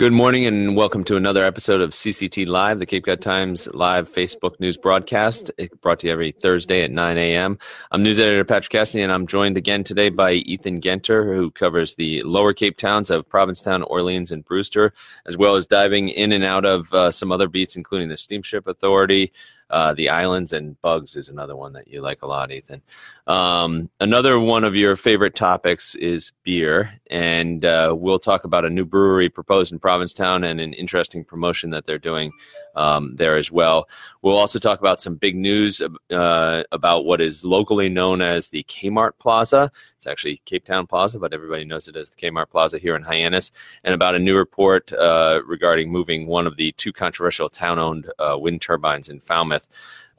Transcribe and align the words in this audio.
Good 0.00 0.14
morning 0.14 0.46
and 0.46 0.76
welcome 0.76 1.04
to 1.04 1.16
another 1.16 1.42
episode 1.42 1.82
of 1.82 1.90
CCT 1.90 2.48
Live, 2.48 2.78
the 2.78 2.86
Cape 2.86 3.04
Cod 3.04 3.20
Times 3.20 3.68
live 3.74 4.10
Facebook 4.10 4.58
news 4.58 4.78
broadcast. 4.78 5.50
Brought 5.82 5.98
to 5.98 6.06
you 6.06 6.12
every 6.14 6.32
Thursday 6.32 6.82
at 6.82 6.90
9 6.90 7.18
a.m. 7.18 7.58
I'm 7.92 8.02
news 8.02 8.18
editor 8.18 8.42
Patrick 8.46 8.70
Cassidy, 8.70 9.02
and 9.02 9.12
I'm 9.12 9.26
joined 9.26 9.58
again 9.58 9.84
today 9.84 10.08
by 10.08 10.32
Ethan 10.32 10.80
Genter, 10.80 11.26
who 11.26 11.50
covers 11.50 11.96
the 11.96 12.22
lower 12.22 12.54
Cape 12.54 12.78
towns 12.78 13.10
of 13.10 13.28
Provincetown, 13.28 13.82
Orleans, 13.82 14.30
and 14.30 14.42
Brewster, 14.42 14.94
as 15.26 15.36
well 15.36 15.54
as 15.54 15.66
diving 15.66 16.08
in 16.08 16.32
and 16.32 16.44
out 16.44 16.64
of 16.64 16.94
uh, 16.94 17.10
some 17.10 17.30
other 17.30 17.46
beats, 17.46 17.76
including 17.76 18.08
the 18.08 18.16
Steamship 18.16 18.66
Authority, 18.66 19.32
uh, 19.70 19.94
the 19.94 20.08
islands 20.08 20.52
and 20.52 20.80
bugs 20.82 21.14
is 21.16 21.28
another 21.28 21.54
one 21.54 21.72
that 21.72 21.88
you 21.88 22.00
like 22.00 22.22
a 22.22 22.26
lot, 22.26 22.50
Ethan. 22.50 22.82
Um, 23.30 23.88
another 24.00 24.40
one 24.40 24.64
of 24.64 24.74
your 24.74 24.96
favorite 24.96 25.36
topics 25.36 25.94
is 25.94 26.32
beer, 26.42 26.98
and 27.12 27.64
uh, 27.64 27.94
we'll 27.96 28.18
talk 28.18 28.42
about 28.42 28.64
a 28.64 28.70
new 28.70 28.84
brewery 28.84 29.28
proposed 29.28 29.70
in 29.70 29.78
Provincetown 29.78 30.42
and 30.42 30.60
an 30.60 30.72
interesting 30.72 31.24
promotion 31.24 31.70
that 31.70 31.86
they're 31.86 31.96
doing 31.96 32.32
um, 32.74 33.14
there 33.14 33.36
as 33.36 33.48
well. 33.48 33.88
We'll 34.22 34.36
also 34.36 34.58
talk 34.58 34.80
about 34.80 35.00
some 35.00 35.14
big 35.14 35.36
news 35.36 35.80
uh, 36.10 36.64
about 36.72 37.04
what 37.04 37.20
is 37.20 37.44
locally 37.44 37.88
known 37.88 38.20
as 38.20 38.48
the 38.48 38.64
Kmart 38.64 39.12
Plaza. 39.20 39.70
It's 39.94 40.08
actually 40.08 40.42
Cape 40.44 40.64
Town 40.64 40.88
Plaza, 40.88 41.20
but 41.20 41.32
everybody 41.32 41.64
knows 41.64 41.86
it 41.86 41.94
as 41.94 42.10
the 42.10 42.16
Kmart 42.16 42.50
Plaza 42.50 42.78
here 42.78 42.96
in 42.96 43.02
Hyannis, 43.02 43.52
and 43.84 43.94
about 43.94 44.16
a 44.16 44.18
new 44.18 44.36
report 44.36 44.92
uh, 44.92 45.40
regarding 45.46 45.92
moving 45.92 46.26
one 46.26 46.48
of 46.48 46.56
the 46.56 46.72
two 46.72 46.92
controversial 46.92 47.48
town 47.48 47.78
owned 47.78 48.10
uh, 48.18 48.36
wind 48.36 48.60
turbines 48.60 49.08
in 49.08 49.20
Falmouth. 49.20 49.68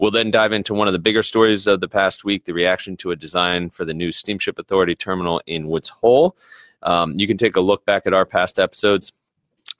We'll 0.01 0.09
then 0.09 0.31
dive 0.31 0.51
into 0.51 0.73
one 0.73 0.87
of 0.87 0.93
the 0.93 0.99
bigger 0.99 1.21
stories 1.21 1.67
of 1.67 1.79
the 1.79 1.87
past 1.87 2.23
week 2.23 2.45
the 2.45 2.53
reaction 2.53 2.97
to 2.97 3.11
a 3.11 3.15
design 3.15 3.69
for 3.69 3.85
the 3.85 3.93
new 3.93 4.11
Steamship 4.11 4.57
Authority 4.57 4.95
terminal 4.95 5.43
in 5.45 5.67
Woods 5.67 5.89
Hole. 5.89 6.35
Um, 6.81 7.13
you 7.15 7.27
can 7.27 7.37
take 7.37 7.55
a 7.55 7.61
look 7.61 7.85
back 7.85 8.07
at 8.07 8.13
our 8.13 8.25
past 8.25 8.57
episodes 8.57 9.13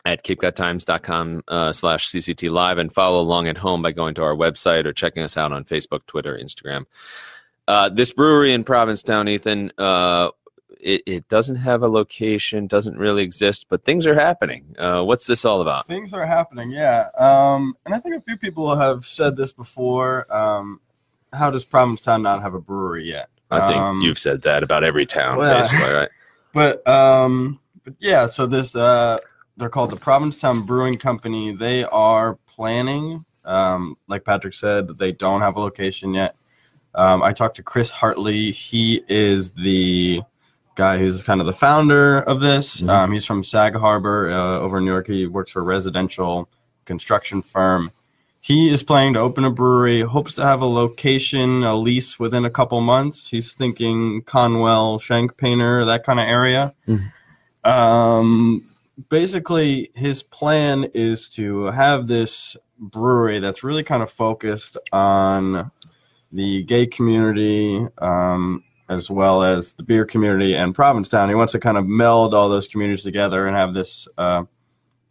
at 0.06 0.24
capecodtimes.com 0.24 1.44
uh, 1.48 1.72
slash 1.72 2.08
cct 2.10 2.50
live 2.52 2.78
and 2.78 2.94
follow 2.94 3.20
along 3.20 3.48
at 3.48 3.58
home 3.58 3.82
by 3.82 3.92
going 3.92 4.16
to 4.16 4.24
our 4.24 4.36
website 4.36 4.86
or 4.86 4.94
checking 4.94 5.22
us 5.22 5.38
out 5.38 5.52
on 5.52 5.64
facebook 5.64 6.04
twitter 6.08 6.36
instagram 6.42 6.86
uh, 7.68 7.88
this 7.88 8.12
brewery 8.12 8.52
in 8.52 8.64
provincetown 8.64 9.28
ethan 9.28 9.72
uh, 9.78 10.30
it, 10.82 11.02
it, 11.06 11.28
doesn't 11.30 11.58
have 11.58 11.84
a 11.84 11.88
location 11.88 12.68
doesn't 12.68 12.98
really 12.98 13.24
exist 13.24 13.66
but 13.70 13.84
things 13.84 14.06
are 14.06 14.16
happening 14.16 14.76
uh, 14.80 15.02
what's 15.02 15.26
this 15.26 15.46
all 15.46 15.62
about 15.62 15.86
things 15.88 16.14
are 16.14 16.26
happening 16.26 16.72
yeah 16.72 17.08
um, 17.18 17.76
and 17.86 17.94
i 17.96 18.00
think 18.00 18.16
a 18.16 18.22
few 18.22 18.38
people 18.38 18.76
have 18.76 19.06
said 19.06 19.36
this 19.36 19.54
before 19.54 20.32
um, 20.34 20.80
how 21.34 21.50
does 21.50 21.66
provincetown 21.66 22.22
not 22.22 22.42
have 22.42 22.54
a 22.54 22.60
brewery 22.60 23.08
yet 23.08 23.30
i 23.50 23.68
think 23.68 23.80
um, 23.80 24.02
you've 24.02 24.20
said 24.20 24.42
that 24.42 24.64
about 24.64 24.84
every 24.84 25.06
town 25.06 25.38
well, 25.38 25.60
basically 25.60 25.94
right 25.94 26.10
but 26.54 26.86
um, 26.88 27.60
but 27.84 27.94
yeah 28.00 28.26
so 28.26 28.46
this 28.46 28.76
uh, 28.76 29.18
they're 29.58 29.70
called 29.70 29.92
the 29.92 29.98
Provincetown 29.98 30.62
Brewing 30.64 30.98
Company. 30.98 31.56
They 31.56 31.84
are 31.84 32.36
planning, 32.48 33.26
um, 33.46 33.96
like 34.08 34.26
Patrick 34.26 34.54
said, 34.54 34.98
they 34.98 35.12
don't 35.12 35.42
have 35.42 35.56
a 35.56 35.60
location 35.60 36.14
yet. 36.14 36.36
Um, 36.96 37.24
I 37.24 37.32
talked 37.32 37.56
to 37.58 37.64
Chris 37.64 37.92
Hartley. 37.92 38.52
He 38.52 39.04
is 39.08 39.52
the 39.52 40.22
guy 40.76 40.98
who's 40.98 41.24
kind 41.24 41.42
of 41.42 41.48
the 41.48 41.54
founder 41.54 42.20
of 42.20 42.40
this. 42.40 42.78
Mm-hmm. 42.78 42.90
Um, 42.90 43.12
he's 43.12 43.26
from 43.26 43.44
Sag 43.44 43.76
Harbor 43.76 44.32
uh, 44.32 44.60
over 44.60 44.78
in 44.78 44.86
New 44.86 44.92
York. 44.92 45.08
He 45.08 45.28
works 45.28 45.52
for 45.52 45.60
a 45.60 45.64
residential 45.64 46.50
construction 46.86 47.42
firm. 47.42 47.92
He 48.44 48.70
is 48.70 48.82
planning 48.82 49.14
to 49.14 49.20
open 49.20 49.46
a 49.46 49.52
brewery, 49.52 50.02
hopes 50.02 50.34
to 50.36 50.44
have 50.44 50.62
a 50.62 50.66
location, 50.66 51.64
a 51.64 51.76
lease 51.76 52.20
within 52.20 52.44
a 52.44 52.50
couple 52.50 52.82
months. 52.82 53.30
He's 53.30 53.54
thinking 53.54 54.24
Conwell, 54.26 54.98
Shank 54.98 55.38
Painter, 55.38 55.86
that 55.86 56.04
kind 56.04 56.20
of 56.20 56.28
area. 56.28 56.74
Mm-hmm. 56.88 57.70
Um, 57.70 58.72
basically 59.10 59.92
his 59.96 60.24
plan 60.24 60.86
is 60.94 61.30
to 61.30 61.66
have 61.66 62.08
this 62.08 62.58
brewery 62.80 63.40
that's 63.40 63.64
really 63.64 63.84
kind 63.84 64.02
of 64.02 64.12
focused 64.12 64.78
on 64.92 65.72
the 66.32 66.64
gay 66.64 66.88
community 66.88 67.86
um, 68.00 68.64
as 68.92 69.10
well 69.10 69.42
as 69.42 69.74
the 69.74 69.84
beer 69.84 70.04
community 70.04 70.54
and 70.54 70.76
Provincetown. 70.76 71.30
He 71.30 71.36
wants 71.36 71.54
to 71.54 71.60
kind 71.60 71.78
of 71.78 71.88
meld 71.88 72.34
all 72.34 72.50
those 72.50 72.68
communities 72.68 73.04
together 73.04 73.48
and 73.48 73.56
have 73.56 73.74
this 73.74 74.06
uh, 74.18 74.44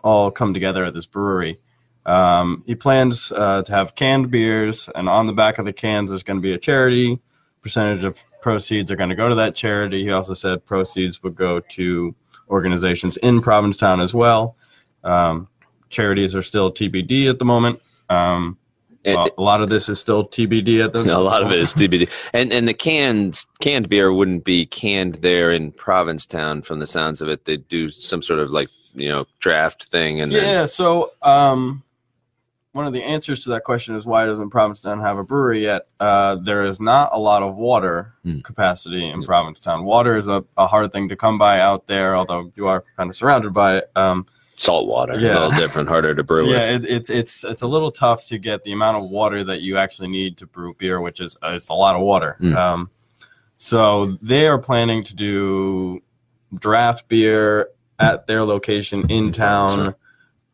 all 0.05 0.31
come 0.31 0.53
together 0.53 0.85
at 0.85 0.93
this 0.93 1.07
brewery. 1.07 1.59
Um, 2.05 2.63
he 2.67 2.75
plans 2.75 3.33
uh, 3.33 3.63
to 3.63 3.73
have 3.73 3.95
canned 3.95 4.31
beers, 4.31 4.91
and 4.95 5.09
on 5.09 5.27
the 5.27 5.33
back 5.33 5.59
of 5.59 5.65
the 5.65 5.73
cans, 5.73 6.11
there's 6.11 6.23
going 6.23 6.37
to 6.37 6.43
be 6.43 6.53
a 6.53 6.59
charity. 6.59 7.21
Percentage 7.63 8.05
of 8.05 8.23
proceeds 8.43 8.91
are 8.93 8.97
going 8.97 9.11
to 9.11 9.17
go 9.17 9.31
to 9.31 9.35
that 9.37 9.55
charity. 9.55 10.05
He 10.05 10.11
also 10.11 10.35
said 10.35 10.65
proceeds 10.67 11.23
would 11.23 11.35
go 11.35 11.61
to 11.61 12.15
organizations 12.51 13.17
in 13.19 13.41
Provincetown 13.41 14.01
as 14.01 14.13
well. 14.13 14.57
Um, 15.05 15.49
charities 15.89 16.35
are 16.35 16.43
still 16.43 16.71
TBD 16.71 17.31
at 17.31 17.39
the 17.39 17.45
moment. 17.47 17.81
Um, 18.11 18.59
a, 19.05 19.31
a 19.39 19.43
lot 19.43 19.63
of 19.63 19.69
this 19.71 19.89
is 19.89 19.99
still 19.99 20.27
TBD 20.27 20.85
at 20.85 20.93
the. 20.93 21.01
Moment? 21.01 21.17
A 21.17 21.21
lot 21.21 21.43
of 21.43 21.51
it 21.51 21.59
is 21.59 21.73
TBD, 21.73 22.09
and 22.33 22.53
and 22.53 22.69
the 22.69 22.75
canned 22.75 23.45
canned 23.61 23.89
beer 23.89 24.13
wouldn't 24.13 24.45
be 24.45 24.67
canned 24.67 25.17
there 25.17 25.51
in 25.51 25.73
Provincetown. 25.73 26.63
From 26.63 26.81
the 26.81 26.87
sounds 26.87 27.21
of 27.21 27.29
it, 27.29 27.45
they 27.45 27.57
do 27.57 27.91
some 27.91 28.23
sort 28.23 28.41
of 28.41 28.51
like 28.51 28.69
you 28.95 29.09
know 29.09 29.27
draft 29.39 29.85
thing, 29.85 30.21
and 30.21 30.31
yeah. 30.31 30.41
Then... 30.41 30.69
So 30.69 31.13
um, 31.23 31.83
one 32.73 32.87
of 32.87 32.93
the 32.93 33.03
answers 33.03 33.43
to 33.45 33.51
that 33.51 33.65
question 33.65 33.97
is 33.97 34.07
why 34.07 34.27
doesn't 34.27 34.51
Provincetown 34.51 35.01
have 35.01 35.19
a 35.19 35.25
brewery 35.25 35.63
yet? 35.63 35.89
Uh, 35.99 36.37
there 36.37 36.65
is 36.65 36.79
not 36.81 37.11
a 37.13 37.19
lot 37.19 37.43
of 37.43 37.57
water 37.57 38.15
mm. 38.25 38.45
capacity 38.45 39.09
in 39.09 39.25
Provincetown. 39.25 39.85
Water 39.85 40.17
is 40.17 40.29
a, 40.29 40.45
a, 40.57 40.67
hard 40.67 40.93
thing 40.93 41.09
to 41.09 41.17
come 41.17 41.37
by 41.37 41.61
out 41.61 41.87
there, 41.89 42.15
although 42.15 42.53
you 42.55 42.69
are 42.69 42.85
kind 42.97 43.11
of 43.11 43.17
surrounded 43.17 43.53
by 43.53 43.79
it. 43.79 43.91
Um, 43.97 44.27
Salt 44.61 44.89
water, 44.89 45.19
yeah. 45.19 45.31
a 45.31 45.33
little 45.33 45.51
different, 45.53 45.89
harder 45.89 46.15
to 46.15 46.23
brew. 46.23 46.43
So 46.43 46.49
yeah, 46.51 46.73
it, 46.73 46.85
it's 46.85 47.09
it's 47.09 47.45
it's 47.45 47.63
a 47.63 47.67
little 47.67 47.91
tough 47.91 48.27
to 48.27 48.37
get 48.37 48.63
the 48.63 48.73
amount 48.73 48.99
of 48.99 49.09
water 49.09 49.43
that 49.43 49.63
you 49.63 49.79
actually 49.79 50.09
need 50.09 50.37
to 50.37 50.47
brew 50.47 50.75
beer, 50.75 51.01
which 51.01 51.19
is 51.19 51.35
uh, 51.43 51.53
it's 51.55 51.71
a 51.71 51.75
lot 51.75 51.97
of 51.97 52.03
water. 52.03 52.37
Mm. 52.43 52.57
Um, 52.57 52.91
so 53.57 54.19
they 54.21 54.47
are 54.47 54.59
planning 54.59 55.03
to 55.05 55.17
do 55.17 56.03
draft 56.55 57.09
beer 57.09 57.71
at 57.99 58.27
their 58.27 58.45
location 58.45 59.11
in 59.11 59.33
town 59.33 59.95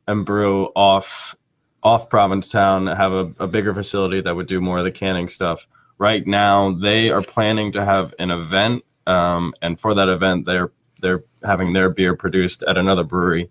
and 0.06 0.24
brew 0.24 0.66
off 0.76 1.34
off 1.82 2.08
Provincetown 2.08 2.86
have 2.86 3.12
a, 3.12 3.32
a 3.40 3.48
bigger 3.48 3.74
facility 3.74 4.20
that 4.20 4.36
would 4.36 4.46
do 4.46 4.60
more 4.60 4.78
of 4.78 4.84
the 4.84 4.92
canning 4.92 5.28
stuff. 5.28 5.66
Right 5.98 6.24
now, 6.24 6.72
they 6.72 7.10
are 7.10 7.22
planning 7.22 7.72
to 7.72 7.84
have 7.84 8.14
an 8.20 8.30
event, 8.30 8.84
um, 9.08 9.52
and 9.62 9.80
for 9.80 9.94
that 9.94 10.08
event, 10.08 10.46
they're 10.46 10.70
they're 11.00 11.24
having 11.44 11.72
their 11.72 11.90
beer 11.90 12.14
produced 12.14 12.62
at 12.64 12.76
another 12.76 13.02
brewery, 13.02 13.50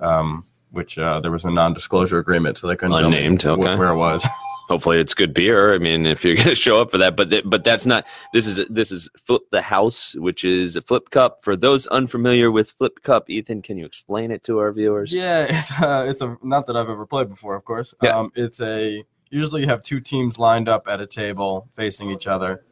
um, 0.00 0.44
which 0.70 0.98
uh, 0.98 1.20
there 1.20 1.30
was 1.30 1.44
a 1.44 1.50
non-disclosure 1.50 2.18
agreement, 2.18 2.58
so 2.58 2.66
they 2.66 2.76
couldn't 2.76 2.94
unnamed 2.94 3.40
tell 3.40 3.54
okay. 3.54 3.76
where 3.76 3.88
it 3.88 3.96
was. 3.96 4.26
hopefully 4.68 5.00
it's 5.00 5.14
good 5.14 5.34
beer. 5.34 5.74
I 5.74 5.78
mean, 5.78 6.06
if 6.06 6.24
you're 6.24 6.36
going 6.36 6.48
to 6.48 6.54
show 6.54 6.80
up 6.80 6.90
for 6.90 6.98
that, 6.98 7.16
but 7.16 7.30
th- 7.30 7.44
but 7.46 7.64
that's 7.64 7.86
not. 7.86 8.04
This 8.32 8.46
is 8.46 8.64
this 8.68 8.92
is 8.92 9.08
Flip 9.24 9.42
the 9.50 9.62
House, 9.62 10.14
which 10.14 10.44
is 10.44 10.76
a 10.76 10.82
flip 10.82 11.10
cup. 11.10 11.42
For 11.42 11.56
those 11.56 11.86
unfamiliar 11.88 12.50
with 12.50 12.70
Flip 12.72 13.02
Cup, 13.02 13.28
Ethan, 13.28 13.62
can 13.62 13.78
you 13.78 13.86
explain 13.86 14.30
it 14.30 14.44
to 14.44 14.58
our 14.58 14.72
viewers? 14.72 15.12
Yeah, 15.12 15.44
it's 15.48 15.72
uh, 15.80 16.06
it's 16.08 16.20
a 16.20 16.36
not 16.42 16.66
that 16.66 16.76
I've 16.76 16.88
ever 16.88 17.06
played 17.06 17.28
before, 17.28 17.56
of 17.56 17.64
course. 17.64 17.94
Yeah. 18.02 18.16
Um, 18.16 18.32
it's 18.36 18.60
a 18.60 19.02
usually 19.30 19.62
you 19.62 19.68
have 19.68 19.82
two 19.82 20.00
teams 20.00 20.38
lined 20.38 20.68
up 20.68 20.86
at 20.86 21.00
a 21.00 21.06
table 21.06 21.68
facing 21.74 22.10
each 22.10 22.26
other. 22.26 22.64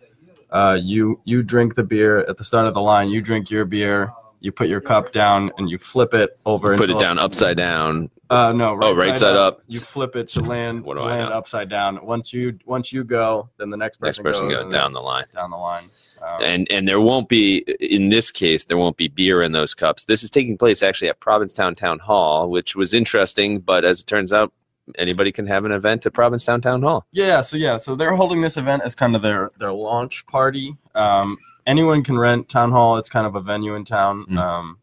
Uh, 0.51 0.79
you 0.81 1.21
you 1.25 1.43
drink 1.43 1.75
the 1.75 1.83
beer 1.83 2.21
at 2.21 2.37
the 2.37 2.45
start 2.45 2.67
of 2.67 2.75
the 2.75 2.81
line. 2.81 3.09
You 3.09 3.21
drink 3.21 3.51
your 3.51 3.65
beer 3.65 4.13
you 4.47 4.53
put 4.53 4.69
your 4.69 4.81
cup 4.81 5.13
down 5.13 5.51
and 5.59 5.69
you 5.69 5.77
flip 5.77 6.15
it 6.15 6.39
over. 6.47 6.77
Put 6.77 6.89
it 6.89 7.01
down 7.01 7.19
upside 7.19 7.57
down. 7.57 8.09
Uh, 8.31 8.53
no, 8.53 8.75
right 8.75 8.87
oh, 8.87 8.95
right 8.95 9.19
side, 9.19 9.35
up. 9.35 9.55
up. 9.55 9.63
You 9.67 9.81
flip 9.81 10.15
it 10.15 10.29
to 10.29 10.41
land 10.41 10.85
to 10.85 10.91
land 10.93 11.33
upside 11.33 11.69
down. 11.69 12.05
Once 12.07 12.33
you 12.33 12.59
once 12.65 12.93
you 12.93 13.03
go, 13.03 13.51
then 13.59 13.71
the 13.71 13.77
next 13.77 13.99
person, 13.99 14.25
next 14.25 14.39
person 14.39 14.49
goes, 14.49 14.73
down 14.73 14.93
the 14.93 15.01
line. 15.01 15.27
Down 15.35 15.51
the 15.51 15.57
line. 15.57 15.91
Um, 16.23 16.43
and 16.43 16.71
and 16.71 16.89
there 16.89 17.01
won't 17.01 17.29
be 17.29 17.59
in 17.81 18.09
this 18.09 18.31
case 18.31 18.65
there 18.65 18.79
won't 18.79 18.97
be 18.97 19.09
beer 19.09 19.43
in 19.43 19.51
those 19.51 19.75
cups. 19.75 20.05
This 20.05 20.23
is 20.23 20.31
taking 20.31 20.57
place 20.57 20.83
actually 20.83 21.09
at 21.09 21.19
Provincetown 21.19 21.75
Town 21.75 21.99
Hall, 21.99 22.49
which 22.49 22.77
was 22.77 22.95
interesting. 22.95 23.59
But 23.59 23.85
as 23.85 24.01
it 24.01 24.07
turns 24.07 24.33
out, 24.33 24.53
anybody 24.97 25.33
can 25.33 25.47
have 25.49 25.65
an 25.65 25.73
event 25.73 26.07
at 26.07 26.13
Provincetown 26.13 26.61
Town 26.61 26.83
Hall. 26.83 27.05
Yeah, 27.11 27.43
so 27.43 27.57
yeah, 27.57 27.77
so 27.79 27.97
they're 27.97 28.15
holding 28.15 28.41
this 28.43 28.57
event 28.57 28.83
as 28.85 28.95
kind 28.95 29.17
of 29.17 29.23
their 29.23 29.51
their 29.59 29.73
launch 29.73 30.25
party. 30.27 30.77
Um, 30.95 31.37
anyone 31.67 32.05
can 32.05 32.19
rent 32.19 32.49
Town 32.49 32.71
Hall. 32.71 32.97
It's 32.97 33.09
kind 33.09 33.27
of 33.27 33.35
a 33.35 33.41
venue 33.41 33.75
in 33.75 33.85
town. 33.85 34.25
Mm. 34.31 34.39
Um, 34.39 34.79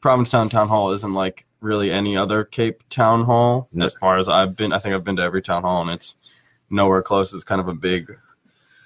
Provincetown 0.00 0.48
Town 0.48 0.68
Hall 0.68 0.92
isn't 0.92 1.12
like 1.12 1.46
really 1.60 1.90
any 1.90 2.16
other 2.16 2.44
Cape 2.44 2.82
Town 2.88 3.24
Hall 3.24 3.68
as 3.80 3.94
far 3.94 4.18
as 4.18 4.28
I've 4.28 4.54
been. 4.54 4.72
I 4.72 4.78
think 4.78 4.94
I've 4.94 5.04
been 5.04 5.16
to 5.16 5.22
every 5.22 5.42
town 5.42 5.62
hall, 5.62 5.82
and 5.82 5.90
it's 5.90 6.14
nowhere 6.70 7.02
close. 7.02 7.32
It's 7.32 7.44
kind 7.44 7.60
of 7.60 7.68
a 7.68 7.74
big 7.74 8.16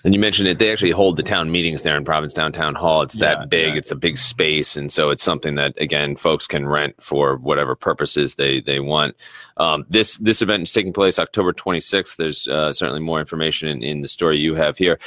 and 0.04 0.14
you 0.14 0.20
mentioned 0.20 0.48
it; 0.48 0.58
they 0.58 0.72
actually 0.72 0.90
hold 0.90 1.16
the 1.16 1.22
town 1.22 1.50
meetings 1.50 1.82
there 1.82 1.96
in 1.96 2.04
Provincetown 2.04 2.52
Town 2.52 2.74
Hall. 2.74 3.02
It's 3.02 3.16
yeah, 3.16 3.34
that 3.34 3.50
big; 3.50 3.74
yeah. 3.74 3.78
it's 3.78 3.90
a 3.90 3.96
big 3.96 4.18
space, 4.18 4.76
and 4.76 4.90
so 4.90 5.10
it's 5.10 5.22
something 5.22 5.54
that 5.56 5.74
again 5.78 6.16
folks 6.16 6.46
can 6.46 6.66
rent 6.66 7.00
for 7.02 7.36
whatever 7.36 7.74
purposes 7.74 8.34
they 8.34 8.60
they 8.60 8.80
want. 8.80 9.16
Um, 9.56 9.84
this 9.88 10.16
this 10.18 10.42
event 10.42 10.64
is 10.64 10.72
taking 10.72 10.92
place 10.92 11.18
October 11.18 11.52
26th. 11.52 12.16
There's 12.16 12.48
uh, 12.48 12.72
certainly 12.72 13.00
more 13.00 13.20
information 13.20 13.68
in, 13.68 13.82
in, 13.82 14.00
the 14.00 14.08
story 14.08 14.38
you 14.38 14.54
have 14.54 14.78
here. 14.78 14.98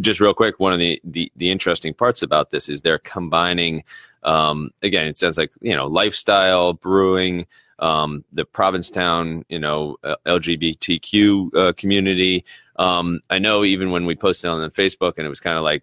Just 0.00 0.20
real 0.20 0.34
quick, 0.34 0.58
one 0.58 0.72
of 0.72 0.78
the, 0.78 1.00
the 1.04 1.30
the 1.36 1.50
interesting 1.50 1.94
parts 1.94 2.22
about 2.22 2.50
this 2.50 2.68
is 2.68 2.80
they're 2.80 2.98
combining 2.98 3.84
Um, 4.22 4.70
again, 4.82 5.06
it 5.06 5.18
sounds 5.18 5.38
like 5.38 5.52
you 5.60 5.76
know 5.76 5.86
lifestyle 5.86 6.72
brewing. 6.72 7.46
Um, 7.78 8.24
the 8.30 8.44
Provincetown, 8.44 9.46
you 9.48 9.58
know, 9.58 9.96
uh, 10.04 10.16
LGBTQ 10.26 11.54
uh, 11.54 11.72
community. 11.72 12.44
Um, 12.80 13.20
I 13.28 13.38
know 13.38 13.62
even 13.64 13.90
when 13.90 14.06
we 14.06 14.16
posted 14.16 14.50
on 14.50 14.68
Facebook, 14.70 15.14
and 15.18 15.26
it 15.26 15.30
was 15.30 15.40
kind 15.40 15.56
of 15.58 15.62
like 15.64 15.82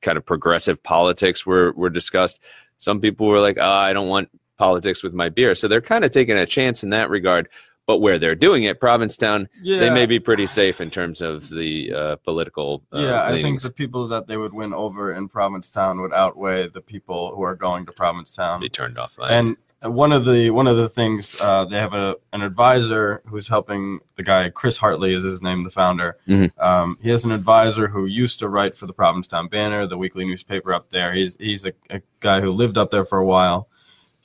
kind 0.00 0.16
of 0.16 0.24
progressive 0.24 0.82
politics 0.82 1.44
were 1.44 1.72
were 1.72 1.90
discussed. 1.90 2.40
Some 2.78 3.00
people 3.00 3.26
were 3.26 3.40
like, 3.40 3.58
oh, 3.60 3.68
I 3.88 3.92
don't 3.92 4.08
want 4.08 4.28
politics 4.56 5.02
with 5.02 5.12
my 5.12 5.28
beer. 5.28 5.54
So 5.54 5.66
they're 5.68 5.80
kind 5.80 6.04
of 6.04 6.10
taking 6.12 6.36
a 6.38 6.46
chance 6.46 6.82
in 6.84 6.90
that 6.90 7.10
regard. 7.10 7.48
But 7.86 7.98
where 8.02 8.18
they're 8.18 8.34
doing 8.34 8.64
it, 8.64 8.80
Provincetown, 8.80 9.48
Yeah. 9.62 9.78
they 9.78 9.88
may 9.88 10.04
be 10.04 10.20
pretty 10.20 10.46
safe 10.46 10.78
in 10.78 10.90
terms 10.90 11.22
of 11.22 11.48
the 11.48 11.90
uh, 11.94 12.16
political. 12.16 12.82
Uh, 12.92 12.98
yeah, 12.98 13.24
I 13.24 13.40
think 13.40 13.62
the 13.62 13.70
people 13.70 14.06
that 14.08 14.26
they 14.26 14.36
would 14.36 14.52
win 14.52 14.74
over 14.74 15.14
in 15.14 15.26
Provincetown 15.26 16.02
would 16.02 16.12
outweigh 16.12 16.68
the 16.68 16.82
people 16.82 17.34
who 17.34 17.40
are 17.42 17.54
going 17.56 17.86
to 17.86 17.92
Provincetown. 17.92 18.60
be 18.60 18.68
turned 18.68 18.98
off. 18.98 19.16
By 19.16 19.30
And 19.30 19.56
one 19.82 20.10
of 20.12 20.24
the 20.24 20.50
one 20.50 20.66
of 20.66 20.76
the 20.76 20.88
things 20.88 21.36
uh, 21.40 21.64
they 21.64 21.76
have 21.76 21.94
a 21.94 22.16
an 22.32 22.42
advisor 22.42 23.22
who's 23.26 23.46
helping 23.48 24.00
the 24.16 24.22
guy 24.22 24.50
Chris 24.50 24.76
Hartley 24.76 25.14
is 25.14 25.22
his 25.22 25.40
name, 25.40 25.62
the 25.64 25.70
founder. 25.70 26.16
Mhm. 26.26 26.50
Um, 26.60 26.98
he 27.00 27.10
has 27.10 27.24
an 27.24 27.30
advisor 27.32 27.86
who 27.88 28.06
used 28.06 28.38
to 28.40 28.48
write 28.48 28.76
for 28.76 28.86
the 28.86 28.92
Provincetown 28.92 29.48
Banner, 29.48 29.86
the 29.86 29.96
weekly 29.98 30.24
newspaper 30.24 30.74
up 30.74 30.90
there. 30.90 31.12
He's 31.14 31.36
he's 31.38 31.64
a, 31.64 31.72
a 31.90 32.00
guy 32.20 32.40
who 32.40 32.50
lived 32.50 32.76
up 32.76 32.90
there 32.90 33.04
for 33.04 33.18
a 33.18 33.24
while. 33.26 33.68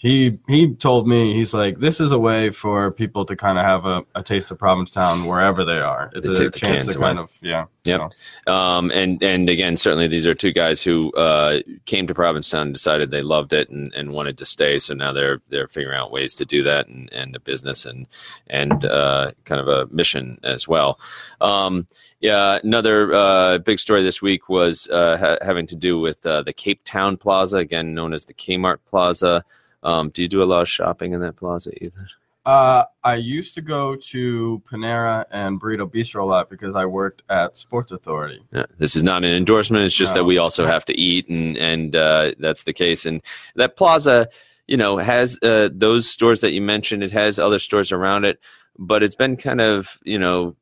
He 0.04 0.38
he 0.50 0.76
told 0.76 1.08
me 1.08 1.34
he's 1.34 1.54
like 1.54 1.80
this 1.80 2.02
is 2.02 2.12
a 2.12 2.20
way 2.20 2.50
for 2.50 2.92
people 2.92 3.26
to 3.26 3.38
kind 3.38 3.58
of 3.58 3.64
have 3.64 3.86
a, 3.86 4.02
a 4.16 4.22
taste 4.22 4.52
of 4.52 4.60
Provincetown 4.60 5.24
wherever 5.24 5.64
they 5.64 5.80
are. 5.80 6.12
It's 6.14 6.28
They 6.28 6.48
a 6.48 6.52
chance 6.52 6.88
to 6.88 7.00
kind 7.00 7.18
of 7.18 7.32
yeah. 7.42 7.68
Yep. 7.86 8.12
so. 8.46 8.52
Um, 8.52 8.92
and 8.92 9.24
and 9.24 9.50
again, 9.50 9.78
certainly 9.78 10.10
these 10.10 10.28
are 10.28 10.36
two 10.36 10.52
guys 10.52 10.82
who 10.82 11.14
uh, 11.14 11.62
came 11.86 12.06
to 12.08 12.14
Provincetown, 12.14 12.64
and 12.64 12.74
decided 12.74 13.12
they 13.12 13.22
loved 13.22 13.54
it, 13.54 13.70
and, 13.70 13.94
and 13.94 14.12
wanted 14.12 14.38
to 14.40 14.46
stay. 14.46 14.78
So 14.78 14.94
now 14.94 15.14
they're 15.14 15.40
they're 15.48 15.70
figuring 15.70 15.98
out 15.98 16.12
ways 16.12 16.36
to 16.36 16.44
do 16.44 16.64
that, 16.64 16.90
and, 16.90 17.10
and 17.14 17.34
a 17.34 17.40
business, 17.40 17.86
and 17.86 18.06
and 18.48 18.84
uh, 18.84 19.32
kind 19.46 19.62
of 19.62 19.70
a 19.70 19.88
mission 19.88 20.38
as 20.44 20.68
well. 20.68 21.00
Um, 21.40 21.88
yeah, 22.20 22.60
another 22.62 23.14
uh, 23.14 23.58
big 23.60 23.80
story 23.80 24.04
this 24.04 24.22
week 24.22 24.50
was 24.50 24.90
uh, 24.90 25.16
ha- 25.18 25.46
having 25.46 25.68
to 25.68 25.78
do 25.78 25.98
with 25.98 26.26
uh, 26.26 26.42
the 26.44 26.52
Cape 26.52 26.82
Town 26.84 27.16
Plaza, 27.16 27.60
again 27.60 27.94
known 27.94 28.14
as 28.14 28.26
the 28.26 28.34
Kmart 28.34 28.80
Plaza. 28.86 29.46
Um, 29.84 30.10
do 30.10 30.22
you 30.22 30.28
do 30.28 30.42
a 30.42 30.46
lot 30.46 30.62
of 30.62 30.70
shopping 30.70 31.14
in 31.14 31.22
that 31.22 31.36
plaza, 31.36 31.72
either? 31.84 32.08
Uh, 32.46 32.84
I 33.04 33.16
used 33.16 33.56
to 33.56 33.62
go 33.62 33.96
to 33.96 34.62
Panera 34.70 35.26
and 35.32 35.62
Burrito 35.62 35.90
Bistro 35.90 36.22
a 36.22 36.26
lot 36.26 36.50
because 36.50 36.76
I 36.76 36.86
worked 36.86 37.22
at 37.30 37.58
Sports 37.58 37.94
Authority. 37.94 38.44
Yeah, 38.52 38.66
this 38.80 38.98
is 38.98 39.04
not 39.04 39.24
an 39.24 39.34
endorsement. 39.34 39.86
It's 39.86 39.96
just 39.96 40.14
that 40.14 40.26
we 40.26 40.38
also 40.38 40.66
have 40.66 40.84
to 40.86 41.00
eat, 41.00 41.30
and 41.30 41.58
and 41.58 41.96
uh, 41.96 42.34
that's 42.40 42.64
the 42.64 42.74
case. 42.74 43.06
And 43.06 43.22
that 43.56 43.78
plaza, 43.78 44.28
you 44.68 44.76
know, 44.76 44.98
has 44.98 45.40
uh, 45.42 45.70
those 45.72 46.10
stores 46.10 46.42
that 46.42 46.52
you 46.52 46.62
mentioned. 46.62 47.02
It 47.02 47.14
has 47.14 47.40
other 47.40 47.60
stores 47.60 47.94
around 47.94 48.26
it, 48.26 48.40
but 48.78 49.04
it's 49.04 49.16
been 49.16 49.38
kind 49.38 49.62
of 49.62 49.98
you 50.04 50.20
know 50.20 50.58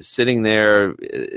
sitting 0.00 0.42
there. 0.42 0.94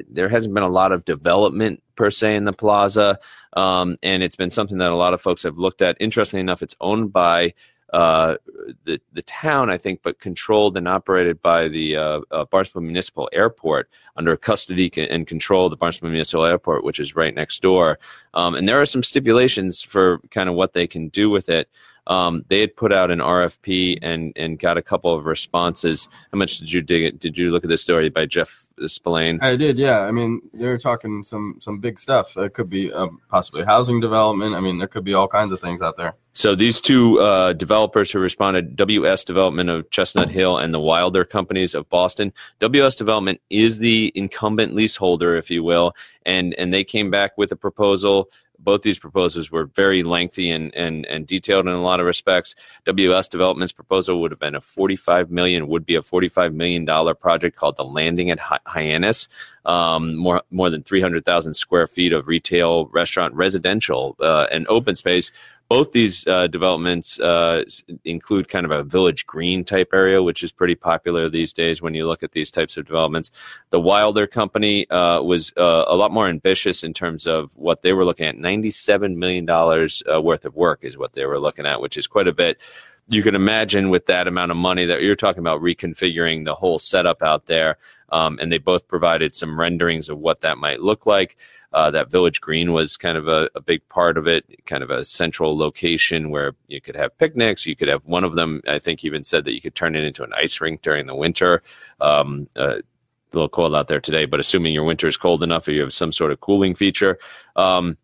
There 0.10 0.30
hasn't 0.30 0.54
been 0.54 0.64
a 0.64 0.70
lot 0.70 0.92
of 0.92 1.06
development 1.06 1.82
per 1.96 2.12
se 2.12 2.36
in 2.36 2.46
the 2.46 2.54
plaza, 2.54 3.20
um, 3.54 3.98
and 4.04 4.24
it's 4.24 4.36
been 4.36 4.50
something 4.50 4.78
that 4.78 4.92
a 4.92 4.96
lot 4.96 5.14
of 5.14 5.22
folks 5.22 5.44
have 5.44 5.58
looked 5.58 5.82
at. 5.82 5.98
Interestingly 6.00 6.42
enough, 6.42 6.62
it's 6.62 6.76
owned 6.80 7.12
by 7.12 7.54
uh, 7.94 8.36
the 8.84 9.00
the 9.14 9.22
town, 9.22 9.70
I 9.70 9.78
think, 9.78 10.02
but 10.04 10.20
controlled 10.20 10.76
and 10.76 10.88
operated 10.88 11.42
by 11.42 11.68
the 11.70 11.96
uh, 11.96 12.22
uh, 12.32 12.46
Barnstable 12.46 12.82
Municipal 12.82 13.30
Airport 13.32 13.90
under 14.18 14.36
custody 14.36 14.92
and 14.98 15.26
control 15.26 15.66
of 15.66 15.70
the 15.70 15.78
Barnstable 15.78 16.10
Municipal 16.10 16.46
Airport, 16.46 16.84
which 16.84 17.00
is 17.00 17.16
right 17.16 17.34
next 17.34 17.62
door. 17.62 17.98
Um, 18.34 18.56
and 18.56 18.68
there 18.68 18.82
are 18.82 18.86
some 18.86 19.04
stipulations 19.04 19.82
for 19.82 20.20
kind 20.32 20.50
of 20.50 20.56
what 20.56 20.74
they 20.74 20.86
can 20.86 21.08
do 21.08 21.30
with 21.30 21.50
it. 21.50 21.70
Um, 22.08 22.46
they 22.48 22.62
had 22.62 22.76
put 22.76 22.92
out 22.94 23.12
an 23.12 23.20
RFP 23.20 24.00
and 24.02 24.34
and 24.36 24.58
got 24.58 24.78
a 24.78 24.82
couple 24.82 25.14
of 25.14 25.26
responses. 25.26 26.08
How 26.32 26.38
much 26.38 26.58
did 26.58 26.72
you 26.72 26.82
dig 26.82 27.04
it? 27.04 27.20
Did 27.20 27.38
you 27.38 27.52
look 27.52 27.64
at 27.64 27.70
this 27.70 27.84
story 27.84 28.10
by 28.10 28.26
Jeff 28.26 28.70
Spillane? 28.86 29.40
I 29.42 29.56
did, 29.56 29.78
yeah. 29.78 30.00
I 30.00 30.12
mean, 30.12 30.42
they're 30.54 30.78
talking 30.78 31.24
some 31.24 31.58
some 31.60 31.80
big 31.80 32.00
stuff. 32.00 32.38
It 32.38 32.54
could 32.54 32.70
be 32.70 32.92
um, 32.94 33.22
possibly 33.30 33.66
housing 33.66 34.00
development. 34.00 34.56
I 34.56 34.62
mean, 34.62 34.78
there 34.78 34.88
could 34.88 35.04
be 35.04 35.14
all 35.14 35.28
kinds 35.28 35.52
of 35.52 35.60
things 35.60 35.82
out 35.82 35.98
there. 35.98 36.16
So 36.34 36.54
these 36.54 36.80
two 36.80 37.20
uh, 37.20 37.54
developers 37.54 38.12
who 38.12 38.20
responded, 38.20 38.76
WS 38.76 39.24
Development 39.24 39.72
of 39.72 39.90
Chestnut 39.90 40.30
Hill 40.30 40.60
and 40.60 40.72
the 40.72 40.80
Wilder 40.80 41.26
Companies 41.26 41.74
of 41.74 41.90
Boston. 41.90 42.32
WS 42.60 42.96
Development 42.96 43.42
is 43.50 43.80
the 43.80 44.12
incumbent 44.14 44.76
leaseholder, 44.76 45.36
if 45.36 45.50
you 45.50 45.64
will, 45.64 45.96
and 46.28 46.54
and 46.54 46.72
they 46.72 46.84
came 46.84 47.10
back 47.10 47.38
with 47.38 47.52
a 47.52 47.56
proposal. 47.56 48.30
Both 48.60 48.82
these 48.82 49.00
proposals 49.00 49.52
were 49.52 49.66
very 49.66 50.04
lengthy 50.04 50.50
and, 50.50 50.74
and, 50.76 51.06
and 51.06 51.26
detailed 51.28 51.68
in 51.68 51.74
a 51.74 51.82
lot 51.82 52.00
of 52.00 52.06
respects. 52.06 52.56
WS 52.86 53.28
Development's 53.28 53.72
proposal 53.72 54.22
would 54.22 54.32
have 54.32 54.40
been 54.40 54.56
a 54.56 54.62
45 54.62 55.30
million, 55.32 55.68
would 55.68 55.86
be 55.86 55.96
a 55.96 56.02
45 56.02 56.54
million 56.54 56.86
dollar 56.86 57.14
project 57.14 57.56
called 57.56 57.78
the 57.78 57.86
Landing 57.86 58.32
at 58.32 58.40
Hy- 58.40 58.60
Hyannis. 58.66 59.28
Um, 59.66 60.16
more 60.16 60.44
more 60.50 60.70
than 60.70 60.82
300,000 60.82 61.54
square 61.54 61.88
feet 61.88 62.14
of 62.14 62.28
retail, 62.28 62.86
restaurant, 62.88 63.34
residential, 63.34 64.16
uh, 64.22 64.48
and 64.50 64.66
open 64.70 64.96
space 64.96 65.34
both 65.70 65.92
these 65.92 66.26
uh, 66.28 66.48
developments 66.48 67.20
uh, 67.20 67.64
include 68.06 68.48
kind 68.48 68.66
of 68.66 68.72
a 68.72 68.84
village 68.84 69.26
green 69.26 69.66
type 69.66 69.90
area, 69.94 70.24
which 70.24 70.44
is 70.44 70.52
pretty 70.52 70.76
popular 70.76 71.30
these 71.30 71.52
days 71.52 71.82
when 71.82 71.94
you 71.94 72.08
look 72.08 72.24
at 72.24 72.32
these 72.32 72.50
types 72.50 72.78
of 72.78 72.86
developments. 72.86 73.32
The 73.70 73.80
Wilder 73.80 74.28
Company 74.28 74.90
uh, 74.90 75.22
was 75.22 75.52
uh, 75.58 75.86
a 75.88 75.96
lot 75.96 76.12
more 76.12 76.30
ambitious 76.30 76.84
in 76.84 76.94
terms 76.94 77.28
of 77.28 77.52
what 77.56 77.82
they 77.82 77.94
were 77.94 78.06
looking 78.06 78.26
at. 78.26 78.38
$97 78.38 79.16
million 79.16 79.50
uh, 79.50 80.22
worth 80.22 80.46
of 80.46 80.56
work 80.56 80.84
is 80.84 80.98
what 80.98 81.14
they 81.14 81.26
were 81.26 81.40
looking 81.40 81.66
at, 81.66 81.82
which 81.82 81.98
is 81.98 82.08
quite 82.08 82.28
a 82.28 82.34
bit. 82.34 82.60
You 83.10 83.24
can 83.24 83.36
imagine 83.36 83.90
with 83.90 84.06
that 84.08 84.28
amount 84.28 84.52
of 84.52 84.58
money 84.58 84.86
that 84.86 85.02
you're 85.02 85.16
talking 85.16 85.40
about 85.40 85.62
reconfiguring 85.62 86.46
the 86.46 86.56
whole 86.56 86.80
setup 86.80 87.24
out 87.24 87.46
there. 87.46 87.78
Um, 88.10 88.38
and 88.42 88.52
they 88.52 88.58
both 88.58 88.88
provided 88.88 89.36
some 89.36 89.60
renderings 89.60 90.10
of 90.10 90.18
what 90.18 90.42
that 90.42 90.58
might 90.58 90.82
look 90.82 91.06
like. 91.06 91.38
Uh, 91.74 91.92
that 91.92 92.10
Village 92.10 92.40
Green 92.40 92.72
was 92.72 92.96
kind 92.96 93.18
of 93.18 93.28
a, 93.28 93.50
a 93.54 93.62
big 93.62 93.88
part 93.90 94.18
of 94.18 94.28
it, 94.28 94.46
kind 94.66 94.84
of 94.84 94.90
a 94.90 95.04
central 95.04 95.58
location 95.58 96.30
where 96.30 96.54
you 96.68 96.80
could 96.80 96.96
have 96.96 97.18
picnics. 97.18 97.66
You 97.66 97.76
could 97.76 97.90
have 97.90 98.06
one 98.06 98.24
of 98.24 98.36
them, 98.36 98.62
I 98.68 98.80
think, 98.80 99.04
even 99.04 99.24
said 99.24 99.44
that 99.46 99.54
you 99.54 99.62
could 99.62 99.76
turn 99.76 99.96
it 99.96 100.06
into 100.06 100.24
an 100.24 100.34
ice 100.34 100.62
rink 100.62 100.82
during 100.82 101.08
the 101.08 101.16
winter. 101.16 101.62
Um, 102.00 102.48
uh, 102.56 102.78
a 102.78 103.36
little 103.36 103.50
cold 103.50 103.76
out 103.76 103.90
there 103.90 104.00
today, 104.00 104.26
but 104.26 104.40
assuming 104.40 104.74
your 104.74 104.86
winter 104.86 105.08
is 105.08 105.18
cold 105.18 105.44
enough, 105.44 105.68
or 105.68 105.72
you 105.72 105.82
have 105.82 105.94
some 105.94 106.14
sort 106.14 106.32
of 106.32 106.40
cooling 106.40 106.76
feature. 106.76 107.20
Um, 107.58 107.98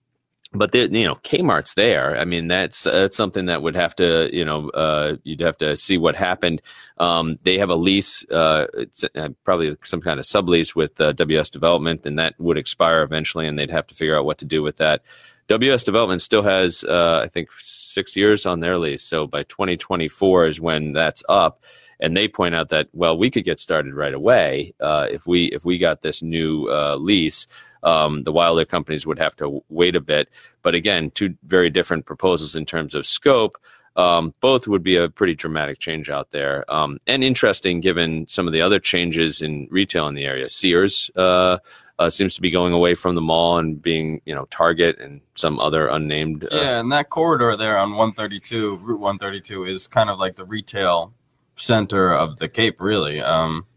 but 0.54 0.74
you 0.76 1.06
know, 1.06 1.16
Kmart's 1.16 1.74
there. 1.74 2.18
I 2.18 2.26
mean, 2.26 2.48
that's 2.48 2.84
that's 2.84 3.18
something 3.18 3.48
that 3.48 3.64
would 3.64 3.76
have 3.76 3.96
to, 3.96 4.30
you 4.36 4.46
know, 4.46 4.70
uh, 4.70 5.16
you'd 5.24 5.42
have 5.42 5.58
to 5.58 5.76
see 5.76 5.98
what 5.98 6.16
happened. 6.16 6.62
Um, 7.00 7.40
they 7.44 7.58
have 7.58 7.70
a 7.70 7.76
lease, 7.76 8.24
uh, 8.30 8.68
it's 8.76 9.04
uh, 9.04 9.30
probably 9.44 9.76
some 9.84 10.02
kind 10.02 10.20
of 10.20 10.26
sublease 10.26 10.76
with 10.76 11.02
uh, 11.02 11.14
WS 11.14 11.50
Development, 11.50 12.06
and 12.06 12.20
that 12.20 12.40
would 12.40 12.58
expire 12.58 13.02
eventually, 13.02 13.48
and 13.48 13.58
they'd 13.58 13.72
have 13.72 13.88
to 13.88 13.96
figure 13.96 14.18
out 14.18 14.26
what 14.26 14.38
to 14.40 14.46
do 14.46 14.62
with 14.62 14.78
that. 14.78 15.02
WS 15.48 15.84
Development 15.84 16.22
still 16.22 16.44
has, 16.44 16.84
uh, 16.84 17.22
I 17.24 17.28
think, 17.28 17.50
six 17.60 18.16
years 18.16 18.46
on 18.46 18.60
their 18.60 18.78
lease. 18.78 19.02
So 19.02 19.28
by 19.28 19.44
2024 19.44 20.46
is 20.48 20.62
when 20.62 20.94
that's 20.94 21.24
up. 21.28 21.64
And 22.00 22.18
they 22.18 22.28
point 22.28 22.54
out 22.54 22.70
that 22.70 22.90
well, 22.92 23.18
we 23.18 23.32
could 23.32 23.46
get 23.46 23.60
started 23.60 23.94
right 23.94 24.14
away 24.14 24.74
uh, 24.82 25.08
if 25.10 25.26
we 25.26 25.46
if 25.46 25.64
we 25.64 25.78
got 25.78 26.02
this 26.02 26.22
new 26.22 26.68
lease. 26.98 27.48
Um, 27.84 28.24
the 28.24 28.32
Wilder 28.32 28.66
companies 28.66 29.06
would 29.06 29.20
have 29.20 29.36
to 29.38 29.64
wait 29.70 29.96
a 29.96 30.02
bit. 30.02 30.30
But 30.62 30.76
again, 30.76 31.12
two 31.12 31.36
very 31.46 31.70
different 31.70 32.06
proposals 32.06 32.56
in 32.56 32.66
terms 32.66 32.96
of 32.96 33.06
scope. 33.06 33.58
Um, 33.96 34.34
both 34.40 34.68
would 34.68 34.82
be 34.82 34.96
a 34.96 35.08
pretty 35.08 35.36
dramatic 35.36 35.78
change 35.78 36.10
out 36.10 36.32
there, 36.32 36.66
um, 36.74 36.98
and 37.06 37.24
interesting 37.24 37.80
given 37.80 38.28
some 38.28 38.48
of 38.48 38.54
the 38.54 38.62
other 38.62 38.80
changes 38.80 39.40
in 39.40 39.68
retail 39.70 40.08
in 40.08 40.16
the 40.16 40.26
area. 40.26 40.50
Sears 40.50 41.12
uh, 41.16 41.60
uh, 42.00 42.10
seems 42.10 42.34
to 42.36 42.42
be 42.42 42.50
going 42.50 42.74
away 42.74 42.96
from 42.96 43.14
the 43.14 43.22
mall 43.22 43.60
and 43.60 43.82
being, 43.82 44.20
you 44.26 44.34
know, 44.34 44.46
Target 44.46 45.00
and 45.00 45.22
some 45.36 45.60
other 45.60 45.88
unnamed. 45.88 46.46
Uh, 46.46 46.48
Yeah, 46.52 46.80
and 46.80 46.92
that 46.92 47.10
corridor 47.10 47.56
there 47.56 47.78
on 47.78 47.92
132, 47.92 48.78
Route 48.78 49.00
132, 49.00 49.66
is 49.66 49.88
kind 49.88 50.10
of 50.10 50.18
like 50.18 50.36
the 50.36 50.46
retail 50.46 51.14
center 51.56 52.12
of 52.12 52.40
the 52.40 52.50
Cape, 52.50 52.82
really. 52.82 53.22
Um, 53.22 53.68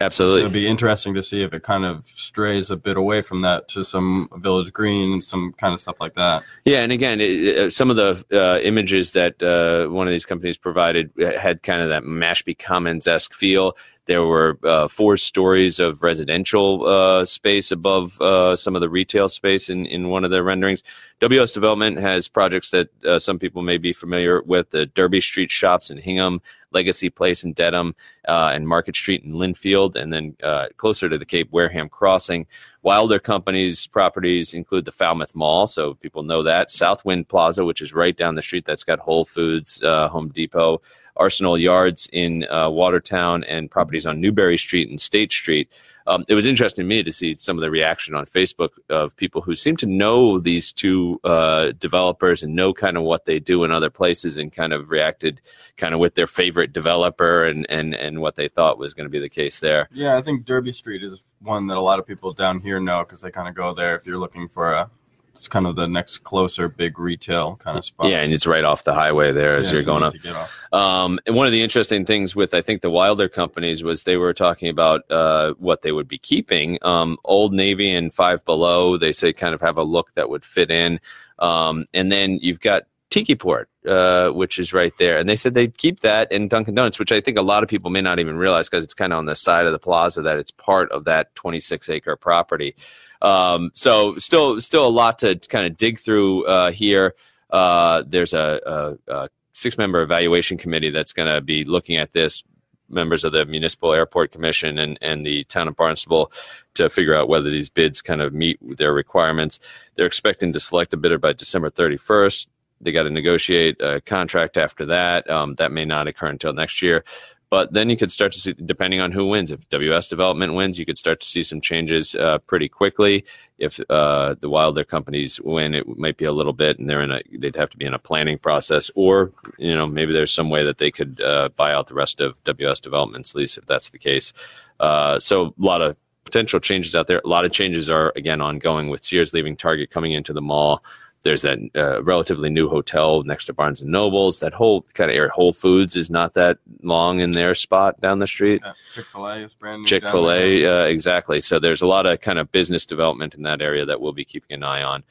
so 0.00 0.04
absolutely. 0.06 0.40
it'd 0.42 0.52
be 0.52 0.68
interesting 0.68 1.12
to 1.14 1.22
see 1.24 1.42
if 1.42 1.52
it 1.52 1.64
kind 1.64 1.84
of 1.84 2.06
strays 2.06 2.70
a 2.70 2.76
bit 2.76 2.96
away 2.96 3.20
from 3.20 3.42
that 3.42 3.66
to 3.68 3.82
some 3.84 4.28
Village 4.36 4.72
Green 4.72 5.12
and 5.14 5.24
some 5.24 5.52
kind 5.58 5.74
of 5.74 5.80
stuff 5.80 5.96
like 6.00 6.14
that. 6.14 6.44
Yeah, 6.64 6.82
and 6.82 6.92
again, 6.92 7.20
it, 7.20 7.30
it- 7.30 7.72
some 7.72 7.90
of 7.90 7.96
the 7.96 8.24
uh, 8.32 8.60
images 8.60 9.10
that 9.12 9.42
uh, 9.42 9.92
one 9.92 10.06
of 10.06 10.12
these 10.12 10.24
companies 10.24 10.56
provided 10.56 11.10
had 11.18 11.64
kind 11.64 11.82
of 11.82 11.88
that 11.88 12.04
Mashpee 12.04 12.56
Commons 12.58 13.08
esque 13.08 13.34
feel. 13.34 13.76
There 14.06 14.24
were 14.24 14.58
uh, 14.64 14.88
four 14.88 15.16
stories 15.18 15.78
of 15.80 16.02
residential 16.02 16.86
uh, 16.86 17.24
space 17.26 17.70
above 17.70 18.18
uh, 18.22 18.54
some 18.56 18.74
of 18.74 18.80
the 18.80 18.88
retail 18.88 19.28
space 19.28 19.68
in, 19.68 19.84
in 19.84 20.08
one 20.08 20.24
of 20.24 20.30
their 20.30 20.42
renderings. 20.44 20.82
WS 21.20 21.52
Development 21.52 21.98
has 21.98 22.26
projects 22.28 22.70
that 22.70 22.88
uh, 23.04 23.18
some 23.18 23.38
people 23.38 23.60
may 23.62 23.76
be 23.76 23.92
familiar 23.92 24.40
with 24.42 24.70
the 24.70 24.86
Derby 24.86 25.20
Street 25.20 25.50
shops 25.50 25.90
in 25.90 25.98
Hingham, 25.98 26.40
Legacy 26.72 27.10
Place 27.10 27.44
in 27.44 27.52
Dedham, 27.52 27.94
uh, 28.26 28.50
and 28.52 28.68
Market 28.68 28.96
Street 28.96 29.24
in 29.24 29.32
Lynnfield, 29.32 29.96
and 29.96 30.12
then 30.12 30.36
uh, 30.42 30.66
closer 30.76 31.08
to 31.08 31.18
the 31.18 31.24
Cape 31.24 31.50
Wareham 31.50 31.88
Crossing. 31.88 32.46
Wilder 32.82 33.18
Company's 33.18 33.86
properties 33.86 34.54
include 34.54 34.84
the 34.84 34.92
Falmouth 34.92 35.34
Mall, 35.34 35.66
so 35.66 35.94
people 35.94 36.22
know 36.22 36.42
that. 36.42 36.70
Southwind 36.70 37.28
Plaza, 37.28 37.64
which 37.64 37.80
is 37.80 37.92
right 37.92 38.16
down 38.16 38.34
the 38.34 38.42
street, 38.42 38.64
that's 38.64 38.84
got 38.84 38.98
Whole 38.98 39.24
Foods, 39.24 39.82
uh, 39.82 40.08
Home 40.08 40.28
Depot, 40.28 40.80
Arsenal 41.16 41.58
Yards 41.58 42.08
in 42.12 42.46
uh, 42.48 42.70
Watertown, 42.70 43.44
and 43.44 43.70
properties 43.70 44.06
on 44.06 44.20
Newbury 44.20 44.56
Street 44.56 44.88
and 44.88 45.00
State 45.00 45.32
Street 45.32 45.72
um, 46.08 46.24
it 46.26 46.34
was 46.34 46.46
interesting 46.46 46.84
to 46.84 46.88
me 46.88 47.02
to 47.02 47.12
see 47.12 47.34
some 47.34 47.58
of 47.58 47.60
the 47.60 47.70
reaction 47.70 48.14
on 48.14 48.24
Facebook 48.24 48.70
of 48.88 49.14
people 49.16 49.42
who 49.42 49.54
seem 49.54 49.76
to 49.76 49.86
know 49.86 50.38
these 50.38 50.72
two 50.72 51.20
uh, 51.22 51.72
developers 51.78 52.42
and 52.42 52.54
know 52.54 52.72
kind 52.72 52.96
of 52.96 53.02
what 53.02 53.26
they 53.26 53.38
do 53.38 53.62
in 53.62 53.70
other 53.70 53.90
places 53.90 54.38
and 54.38 54.52
kind 54.52 54.72
of 54.72 54.88
reacted 54.88 55.40
kind 55.76 55.92
of 55.92 56.00
with 56.00 56.14
their 56.14 56.26
favorite 56.26 56.72
developer 56.72 57.44
and, 57.44 57.66
and, 57.68 57.94
and 57.94 58.20
what 58.20 58.36
they 58.36 58.48
thought 58.48 58.78
was 58.78 58.94
going 58.94 59.04
to 59.04 59.10
be 59.10 59.18
the 59.18 59.28
case 59.28 59.60
there. 59.60 59.88
Yeah, 59.92 60.16
I 60.16 60.22
think 60.22 60.46
Derby 60.46 60.72
Street 60.72 61.04
is 61.04 61.24
one 61.40 61.66
that 61.66 61.76
a 61.76 61.80
lot 61.80 61.98
of 61.98 62.06
people 62.06 62.32
down 62.32 62.60
here 62.60 62.80
know 62.80 63.00
because 63.00 63.20
they 63.20 63.30
kind 63.30 63.48
of 63.48 63.54
go 63.54 63.74
there 63.74 63.94
if 63.96 64.06
you're 64.06 64.18
looking 64.18 64.48
for 64.48 64.72
a 64.72 64.90
it's 65.38 65.48
kind 65.48 65.66
of 65.66 65.76
the 65.76 65.86
next 65.86 66.18
closer 66.18 66.68
big 66.68 66.98
retail 66.98 67.56
kind 67.56 67.78
of 67.78 67.84
spot. 67.84 68.10
Yeah, 68.10 68.20
and 68.20 68.32
it's 68.32 68.46
right 68.46 68.64
off 68.64 68.84
the 68.84 68.94
highway 68.94 69.32
there 69.32 69.56
as 69.56 69.68
Yeah, 69.68 69.74
you're 69.74 69.82
going 69.82 70.02
up. 70.02 70.10
easy 70.10 70.18
to 70.18 70.24
get 70.28 70.36
off. 70.36 70.50
Um, 70.72 71.18
and 71.26 71.34
one 71.34 71.46
of 71.46 71.52
the 71.52 71.62
interesting 71.62 72.04
things 72.04 72.36
with 72.36 72.54
I 72.54 72.60
think 72.60 72.82
the 72.82 72.90
Wilder 72.90 73.28
companies 73.28 73.82
was 73.82 74.02
they 74.02 74.16
were 74.16 74.34
talking 74.34 74.68
about 74.68 75.10
uh, 75.10 75.54
what 75.58 75.82
they 75.82 75.92
would 75.92 76.08
be 76.08 76.18
keeping. 76.18 76.78
Um, 76.82 77.16
Old 77.24 77.52
Navy 77.52 77.90
and 77.90 78.12
Five 78.12 78.44
Below, 78.44 78.98
they 78.98 79.12
say 79.12 79.32
kind 79.32 79.54
of 79.54 79.60
have 79.60 79.78
a 79.78 79.82
look 79.82 80.14
that 80.14 80.28
would 80.28 80.44
fit 80.44 80.70
in. 80.70 81.00
Um, 81.38 81.86
and 81.94 82.10
then 82.10 82.38
you've 82.42 82.60
got 82.60 82.82
Tiki 83.10 83.34
Port, 83.36 83.70
uh, 83.86 84.28
which 84.30 84.58
is 84.58 84.74
right 84.74 84.92
there, 84.98 85.16
and 85.16 85.26
they 85.28 85.36
said 85.36 85.54
they'd 85.54 85.78
keep 85.78 86.00
that 86.00 86.30
and 86.30 86.50
Dunkin' 86.50 86.74
Donuts, 86.74 86.98
which 86.98 87.10
I 87.12 87.22
think 87.22 87.38
a 87.38 87.42
lot 87.42 87.62
of 87.62 87.68
people 87.70 87.90
may 87.90 88.02
not 88.02 88.18
even 88.18 88.36
realize 88.36 88.68
because 88.68 88.84
it's 88.84 88.92
kind 88.92 89.14
of 89.14 89.18
on 89.18 89.24
the 89.24 89.34
side 89.34 89.64
of 89.64 89.72
the 89.72 89.78
plaza 89.78 90.20
that 90.22 90.36
it's 90.36 90.50
part 90.50 90.92
of 90.92 91.04
that 91.04 91.34
26 91.34 91.88
acre 91.88 92.16
property. 92.16 92.74
Um, 93.20 93.70
so 93.74 94.16
still, 94.18 94.60
still 94.60 94.86
a 94.86 94.88
lot 94.88 95.18
to 95.20 95.36
kind 95.36 95.66
of 95.66 95.76
dig 95.76 95.98
through 95.98 96.46
uh, 96.46 96.70
here. 96.70 97.14
Uh, 97.50 98.02
there's 98.06 98.32
a, 98.32 98.98
a, 99.08 99.12
a 99.12 99.28
six 99.52 99.78
member 99.78 100.02
evaluation 100.02 100.58
committee 100.58 100.90
that's 100.90 101.12
going 101.12 101.32
to 101.32 101.40
be 101.40 101.64
looking 101.64 101.96
at 101.96 102.12
this 102.12 102.44
members 102.90 103.22
of 103.22 103.32
the 103.32 103.44
municipal 103.44 103.92
airport 103.92 104.32
commission 104.32 104.78
and, 104.78 104.98
and 105.02 105.26
the 105.26 105.44
town 105.44 105.68
of 105.68 105.76
barnstable 105.76 106.32
to 106.74 106.88
figure 106.88 107.14
out 107.14 107.28
whether 107.28 107.50
these 107.50 107.68
bids 107.68 108.00
kind 108.00 108.22
of 108.22 108.32
meet 108.32 108.58
their 108.78 108.94
requirements. 108.94 109.58
They're 109.94 110.06
expecting 110.06 110.52
to 110.54 110.60
select 110.60 110.94
a 110.94 110.96
bidder 110.96 111.18
by 111.18 111.34
december 111.34 111.70
31st 111.70 112.46
they 112.80 112.92
got 112.92 113.04
to 113.04 113.10
negotiate 113.10 113.80
a 113.80 114.00
contract 114.00 114.56
after 114.56 114.86
that. 114.86 115.28
Um, 115.28 115.54
that 115.56 115.72
may 115.72 115.84
not 115.84 116.06
occur 116.06 116.28
until 116.28 116.52
next 116.52 116.82
year 116.82 117.04
but 117.50 117.72
then 117.72 117.88
you 117.88 117.96
could 117.96 118.12
start 118.12 118.32
to 118.32 118.40
see 118.40 118.52
depending 118.52 119.00
on 119.00 119.12
who 119.12 119.26
wins 119.26 119.50
if 119.50 119.68
ws 119.68 120.08
development 120.08 120.54
wins 120.54 120.78
you 120.78 120.86
could 120.86 120.98
start 120.98 121.20
to 121.20 121.26
see 121.26 121.42
some 121.42 121.60
changes 121.60 122.14
uh, 122.14 122.38
pretty 122.46 122.68
quickly. 122.68 123.24
If 123.58 123.80
uh, 123.90 124.36
the 124.40 124.48
wilder 124.48 124.84
companies 124.84 125.40
win 125.40 125.74
it 125.74 125.86
might 125.98 126.16
be 126.16 126.24
a 126.24 126.32
little 126.32 126.52
bit 126.52 126.78
and 126.78 126.88
they're 126.88 127.02
in 127.02 127.10
a 127.10 127.20
they'd 127.38 127.56
have 127.56 127.70
to 127.70 127.76
be 127.76 127.86
in 127.86 127.94
a 127.94 127.98
planning 127.98 128.38
process 128.38 128.90
or 128.94 129.32
you 129.58 129.74
know 129.74 129.86
maybe 129.86 130.12
there's 130.12 130.32
some 130.32 130.50
way 130.50 130.64
that 130.64 130.78
they 130.78 130.90
could 130.90 131.20
uh, 131.20 131.48
buy 131.56 131.72
out 131.72 131.88
the 131.88 131.94
rest 131.94 132.20
of 132.20 132.42
ws 132.44 132.80
development's 132.80 133.34
lease 133.34 133.56
if 133.58 133.66
that's 133.66 133.90
the 133.90 133.98
case. 133.98 134.32
Uh, 134.80 135.18
so 135.18 135.46
a 135.46 135.52
lot 135.58 135.82
of 135.82 135.96
potential 136.24 136.60
changes 136.60 136.94
out 136.94 137.06
there. 137.06 137.22
A 137.24 137.28
lot 137.28 137.46
of 137.46 137.52
changes 137.52 137.88
are 137.88 138.12
again 138.14 138.40
ongoing 138.40 138.90
with 138.90 139.02
sears 139.02 139.32
leaving 139.32 139.56
target 139.56 139.90
coming 139.90 140.12
into 140.12 140.32
the 140.32 140.42
mall 140.42 140.84
there's 141.22 141.42
that 141.42 141.58
uh, 141.74 142.02
relatively 142.02 142.48
new 142.48 142.68
hotel 142.68 143.22
next 143.24 143.46
to 143.46 143.52
Barnes 143.52 143.80
and 143.80 143.90
Nobles. 143.90 144.40
That 144.40 144.54
whole 144.54 144.82
kind 144.94 145.10
of 145.10 145.16
area, 145.16 145.30
Whole 145.30 145.52
Foods 145.52 145.96
is 145.96 146.10
not 146.10 146.34
that 146.34 146.58
long 146.82 147.20
in 147.20 147.32
their 147.32 147.54
spot 147.54 148.00
down 148.00 148.18
the 148.18 148.26
street. 148.26 148.62
Chick 148.92 149.06
Fil 149.06 149.26
A 149.26 149.36
is 149.38 149.54
brand 149.54 149.82
new. 149.82 149.86
Chick 149.86 150.06
Fil 150.06 150.30
A, 150.30 150.66
uh, 150.66 150.84
exactly. 150.84 151.40
So 151.40 151.58
there's 151.58 151.82
a 151.82 151.86
lot 151.86 152.06
of 152.06 152.20
kind 152.20 152.38
of 152.38 152.50
business 152.52 152.86
development 152.86 153.34
in 153.34 153.42
that 153.42 153.60
area 153.60 153.84
that 153.84 154.00
we'll 154.00 154.12
be 154.12 154.24
keeping 154.24 154.54
an 154.54 154.62
eye 154.62 154.82
on. 154.82 155.02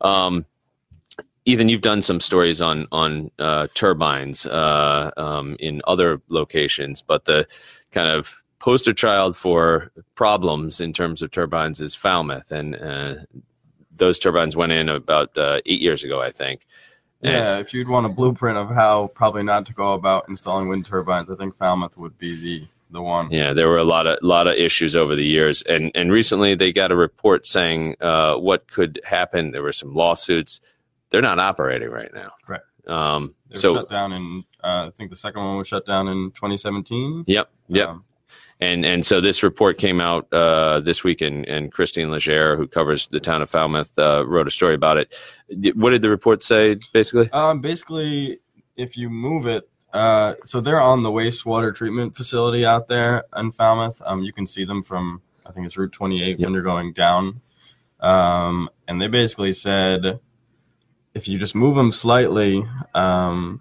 Um, 0.00 0.46
Ethan, 1.44 1.68
you've 1.68 1.82
done 1.82 2.02
some 2.02 2.20
stories 2.20 2.60
on 2.60 2.86
on 2.92 3.30
uh, 3.38 3.66
turbines 3.74 4.46
uh, 4.46 5.10
um, 5.16 5.56
in 5.58 5.82
other 5.86 6.20
locations, 6.28 7.02
but 7.02 7.24
the 7.24 7.46
kind 7.92 8.08
of 8.08 8.42
poster 8.58 8.92
child 8.92 9.36
for 9.36 9.90
problems 10.14 10.80
in 10.80 10.92
terms 10.92 11.22
of 11.22 11.30
turbines 11.30 11.80
is 11.80 11.94
Falmouth, 11.94 12.50
and 12.52 12.76
uh, 12.76 13.14
those 14.00 14.18
turbines 14.18 14.56
went 14.56 14.72
in 14.72 14.88
about 14.88 15.36
uh, 15.38 15.60
eight 15.66 15.80
years 15.80 16.02
ago, 16.02 16.20
I 16.20 16.32
think. 16.32 16.66
And- 17.22 17.32
Yeah, 17.32 17.58
if 17.58 17.72
you'd 17.72 17.88
want 17.88 18.06
a 18.06 18.08
blueprint 18.08 18.58
of 18.58 18.68
how 18.70 19.10
probably 19.14 19.44
not 19.44 19.64
to 19.66 19.72
go 19.72 19.92
about 19.92 20.28
installing 20.28 20.68
wind 20.68 20.86
turbines, 20.86 21.30
I 21.30 21.36
think 21.36 21.54
Falmouth 21.54 21.96
would 21.96 22.18
be 22.18 22.34
the 22.40 22.66
the 22.92 23.00
one. 23.00 23.30
Yeah, 23.30 23.52
there 23.52 23.68
were 23.68 23.78
a 23.78 23.84
lot 23.84 24.08
of 24.08 24.18
lot 24.20 24.48
of 24.48 24.54
issues 24.56 24.96
over 24.96 25.14
the 25.14 25.24
years, 25.24 25.62
and 25.62 25.92
and 25.94 26.10
recently 26.10 26.56
they 26.56 26.72
got 26.72 26.90
a 26.90 26.96
report 26.96 27.46
saying 27.46 27.94
uh, 28.00 28.34
what 28.34 28.66
could 28.68 29.00
happen. 29.04 29.52
There 29.52 29.62
were 29.62 29.72
some 29.72 29.94
lawsuits. 29.94 30.60
They're 31.10 31.22
not 31.22 31.38
operating 31.38 31.90
right 31.90 32.12
now. 32.12 32.32
Correct. 32.44 32.64
Um, 32.88 33.34
They 33.48 33.52
were 33.54 33.60
so 33.60 33.74
shut 33.74 33.90
down 33.90 34.10
in. 34.12 34.44
Uh, 34.64 34.86
I 34.88 34.90
think 34.90 35.10
the 35.10 35.16
second 35.16 35.40
one 35.44 35.56
was 35.58 35.68
shut 35.68 35.86
down 35.86 36.08
in 36.08 36.32
2017. 36.32 37.24
yep, 37.28 37.48
yep. 37.68 37.88
Um, 37.90 38.04
and 38.60 38.84
and 38.84 39.04
so 39.04 39.20
this 39.20 39.42
report 39.42 39.78
came 39.78 40.00
out 40.00 40.32
uh, 40.32 40.80
this 40.80 41.02
week, 41.04 41.20
and, 41.20 41.46
and 41.46 41.72
Christine 41.72 42.10
Legere, 42.10 42.56
who 42.56 42.66
covers 42.66 43.08
the 43.10 43.20
town 43.20 43.42
of 43.42 43.50
Falmouth, 43.50 43.98
uh, 43.98 44.26
wrote 44.26 44.46
a 44.46 44.50
story 44.50 44.74
about 44.74 44.96
it. 44.96 45.12
What 45.74 45.90
did 45.90 46.02
the 46.02 46.10
report 46.10 46.42
say, 46.42 46.78
basically? 46.92 47.30
Um, 47.32 47.60
basically, 47.60 48.38
if 48.76 48.96
you 48.96 49.10
move 49.10 49.46
it, 49.46 49.68
uh, 49.92 50.34
so 50.44 50.60
they're 50.60 50.80
on 50.80 51.02
the 51.02 51.10
wastewater 51.10 51.74
treatment 51.74 52.16
facility 52.16 52.64
out 52.64 52.88
there 52.88 53.24
in 53.36 53.50
Falmouth. 53.52 54.00
Um, 54.04 54.22
you 54.22 54.32
can 54.32 54.46
see 54.46 54.64
them 54.64 54.82
from 54.82 55.22
I 55.50 55.52
think 55.52 55.66
it's 55.66 55.76
Route 55.76 55.92
28 55.92 56.38
when 56.38 56.52
you're 56.52 56.62
going 56.62 56.92
down. 56.92 57.40
Um, 57.98 58.70
and 58.88 59.00
they 59.00 59.08
basically 59.08 59.52
said 59.52 60.20
if 61.14 61.28
you 61.28 61.38
just 61.38 61.54
move 61.54 61.74
them 61.74 61.92
slightly, 61.92 62.64
um, 62.94 63.60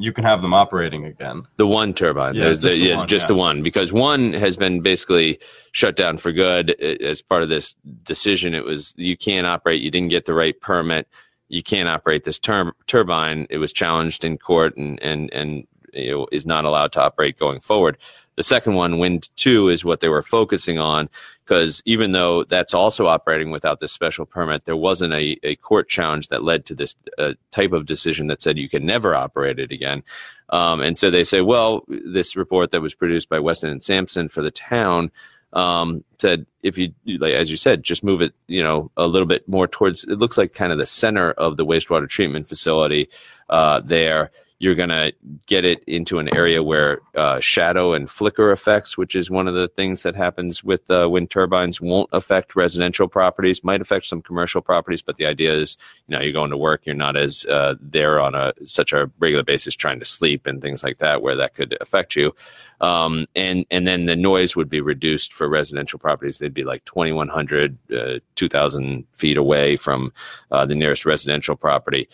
you 0.00 0.14
can 0.14 0.24
have 0.24 0.40
them 0.40 0.54
operating 0.54 1.04
again. 1.04 1.42
The 1.56 1.66
one 1.66 1.92
turbine. 1.92 2.34
Yeah, 2.34 2.44
There's 2.44 2.60
just 2.60 2.62
the 2.62 2.76
yeah, 2.76 2.96
one, 2.96 3.08
just 3.08 3.24
yeah. 3.24 3.28
the 3.28 3.34
one 3.34 3.62
because 3.62 3.92
one 3.92 4.32
has 4.32 4.56
been 4.56 4.80
basically 4.80 5.38
shut 5.72 5.94
down 5.94 6.16
for 6.16 6.32
good 6.32 6.70
uh, 6.82 7.04
as 7.04 7.20
part 7.20 7.42
of 7.42 7.50
this 7.50 7.74
decision. 8.02 8.54
It 8.54 8.64
was 8.64 8.94
you 8.96 9.16
can't 9.16 9.46
operate. 9.46 9.82
You 9.82 9.90
didn't 9.90 10.08
get 10.08 10.24
the 10.24 10.32
right 10.32 10.58
permit. 10.58 11.06
You 11.48 11.62
can't 11.62 11.88
operate 11.88 12.24
this 12.24 12.38
term 12.38 12.72
turbine. 12.86 13.46
It 13.50 13.58
was 13.58 13.74
challenged 13.74 14.24
in 14.24 14.38
court 14.38 14.74
and 14.78 15.00
and 15.02 15.30
and 15.34 15.66
you 15.92 16.10
know, 16.10 16.26
is 16.32 16.46
not 16.46 16.64
allowed 16.64 16.92
to 16.92 17.02
operate 17.02 17.38
going 17.38 17.60
forward. 17.60 17.98
The 18.40 18.44
second 18.44 18.72
one, 18.72 18.98
Wind 18.98 19.28
Two, 19.36 19.68
is 19.68 19.84
what 19.84 20.00
they 20.00 20.08
were 20.08 20.22
focusing 20.22 20.78
on 20.78 21.10
because 21.44 21.82
even 21.84 22.12
though 22.12 22.42
that's 22.44 22.72
also 22.72 23.06
operating 23.06 23.50
without 23.50 23.80
this 23.80 23.92
special 23.92 24.24
permit, 24.24 24.64
there 24.64 24.78
wasn't 24.78 25.12
a, 25.12 25.38
a 25.42 25.56
court 25.56 25.90
challenge 25.90 26.28
that 26.28 26.42
led 26.42 26.64
to 26.64 26.74
this 26.74 26.96
uh, 27.18 27.34
type 27.50 27.72
of 27.72 27.84
decision 27.84 28.28
that 28.28 28.40
said 28.40 28.56
you 28.56 28.70
can 28.70 28.86
never 28.86 29.14
operate 29.14 29.58
it 29.58 29.70
again. 29.70 30.02
Um, 30.48 30.80
and 30.80 30.96
so 30.96 31.10
they 31.10 31.22
say, 31.22 31.42
well, 31.42 31.84
this 31.86 32.34
report 32.34 32.70
that 32.70 32.80
was 32.80 32.94
produced 32.94 33.28
by 33.28 33.40
Weston 33.40 33.68
and 33.68 33.82
Sampson 33.82 34.26
for 34.30 34.40
the 34.40 34.50
town 34.50 35.10
um, 35.52 36.02
said, 36.18 36.46
if 36.62 36.78
you, 36.78 36.94
like, 37.04 37.34
as 37.34 37.50
you 37.50 37.58
said, 37.58 37.82
just 37.82 38.02
move 38.02 38.22
it, 38.22 38.32
you 38.46 38.62
know, 38.62 38.90
a 38.96 39.06
little 39.06 39.28
bit 39.28 39.46
more 39.46 39.68
towards, 39.68 40.04
it 40.04 40.18
looks 40.18 40.38
like 40.38 40.54
kind 40.54 40.72
of 40.72 40.78
the 40.78 40.86
center 40.86 41.32
of 41.32 41.58
the 41.58 41.66
wastewater 41.66 42.08
treatment 42.08 42.48
facility 42.48 43.10
uh, 43.50 43.80
there. 43.80 44.30
You're 44.60 44.74
going 44.74 44.90
to 44.90 45.12
get 45.46 45.64
it 45.64 45.82
into 45.86 46.18
an 46.18 46.32
area 46.34 46.62
where 46.62 47.00
uh, 47.16 47.40
shadow 47.40 47.94
and 47.94 48.08
flicker 48.08 48.52
effects, 48.52 48.98
which 48.98 49.14
is 49.14 49.30
one 49.30 49.48
of 49.48 49.54
the 49.54 49.68
things 49.68 50.02
that 50.02 50.14
happens 50.14 50.62
with 50.62 50.88
uh, 50.90 51.08
wind 51.10 51.30
turbines, 51.30 51.80
won't 51.80 52.10
affect 52.12 52.54
residential 52.54 53.08
properties, 53.08 53.64
might 53.64 53.80
affect 53.80 54.04
some 54.04 54.20
commercial 54.20 54.60
properties. 54.60 55.00
But 55.00 55.16
the 55.16 55.24
idea 55.24 55.54
is, 55.54 55.78
you 56.06 56.14
know, 56.14 56.22
you're 56.22 56.34
going 56.34 56.50
to 56.50 56.58
work, 56.58 56.82
you're 56.84 56.94
not 56.94 57.16
as 57.16 57.46
uh, 57.46 57.74
there 57.80 58.20
on 58.20 58.34
a 58.34 58.52
such 58.66 58.92
a 58.92 59.10
regular 59.18 59.42
basis 59.42 59.74
trying 59.74 59.98
to 59.98 60.04
sleep 60.04 60.46
and 60.46 60.60
things 60.60 60.84
like 60.84 60.98
that, 60.98 61.22
where 61.22 61.36
that 61.36 61.54
could 61.54 61.76
affect 61.80 62.14
you. 62.14 62.34
Um, 62.82 63.26
and 63.34 63.64
and 63.70 63.86
then 63.86 64.04
the 64.04 64.16
noise 64.16 64.56
would 64.56 64.68
be 64.68 64.82
reduced 64.82 65.32
for 65.32 65.48
residential 65.48 65.98
properties. 65.98 66.36
They'd 66.36 66.52
be 66.52 66.64
like 66.64 66.84
2,100, 66.84 67.78
uh, 67.94 68.18
2,000 68.36 69.06
feet 69.12 69.38
away 69.38 69.76
from 69.76 70.12
uh, 70.50 70.66
the 70.66 70.74
nearest 70.74 71.06
residential 71.06 71.56
property. 71.56 72.08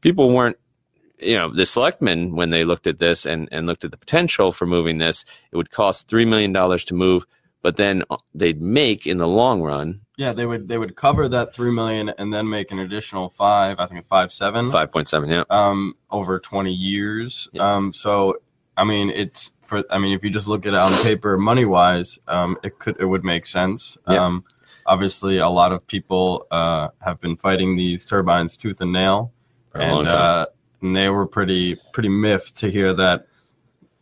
People 0.00 0.34
weren't 0.34 0.56
you 1.24 1.36
know 1.36 1.52
the 1.54 1.66
selectmen 1.66 2.36
when 2.36 2.50
they 2.50 2.64
looked 2.64 2.86
at 2.86 2.98
this 2.98 3.24
and, 3.26 3.48
and 3.50 3.66
looked 3.66 3.84
at 3.84 3.90
the 3.90 3.96
potential 3.96 4.52
for 4.52 4.66
moving 4.66 4.98
this 4.98 5.24
it 5.52 5.56
would 5.56 5.70
cost 5.70 6.08
three 6.08 6.24
million 6.24 6.52
dollars 6.52 6.84
to 6.84 6.94
move 6.94 7.26
but 7.64 7.76
then 7.76 8.04
uh, 8.10 8.16
they'd 8.34 8.60
make 8.60 9.06
in 9.06 9.16
the 9.16 9.26
long 9.26 9.62
run 9.62 10.00
Yeah, 10.18 10.34
they 10.34 10.46
would 10.46 10.68
they 10.68 10.78
would 10.78 10.94
cover 10.94 11.28
that 11.30 11.54
three 11.54 11.72
million 11.72 12.10
and 12.10 12.32
then 12.32 12.48
make 12.48 12.70
an 12.70 12.78
additional 12.78 13.30
five. 13.30 13.80
I 13.80 13.86
think 13.86 14.06
five 14.06 14.30
seven. 14.30 14.70
5.7 14.70 15.30
yeah 15.30 15.44
um, 15.50 15.94
over 16.10 16.38
20 16.38 16.70
years. 16.70 17.48
Yeah. 17.52 17.74
Um, 17.74 17.92
so, 17.92 18.36
I 18.76 18.84
mean, 18.84 19.08
it's 19.10 19.50
for, 19.62 19.82
I 19.90 19.98
mean, 19.98 20.14
if 20.14 20.22
you 20.22 20.30
just 20.30 20.46
look 20.46 20.66
at 20.66 20.74
it 20.74 20.78
on 20.78 20.92
paper, 21.02 21.38
money 21.38 21.64
wise, 21.64 22.18
um, 22.28 22.58
it 22.62 22.78
could, 22.78 22.96
it 23.00 23.06
would 23.06 23.24
make 23.24 23.46
sense. 23.46 23.96
Yeah. 24.06 24.24
Um, 24.24 24.44
obviously 24.86 25.38
a 25.38 25.48
lot 25.48 25.72
of 25.72 25.86
people, 25.86 26.46
uh, 26.50 26.88
have 27.00 27.18
been 27.20 27.34
fighting 27.36 27.76
these 27.76 28.04
turbines 28.04 28.58
tooth 28.58 28.82
and 28.82 28.92
nail 28.92 29.32
for 29.72 29.80
a 29.80 29.90
long 29.90 30.00
and, 30.00 30.10
time 30.10 30.20
uh, 30.20 30.46
and 30.84 30.94
they 30.94 31.08
were 31.08 31.26
pretty, 31.26 31.76
pretty 31.92 32.08
miffed 32.08 32.56
to 32.56 32.70
hear 32.70 32.94
that 32.94 33.26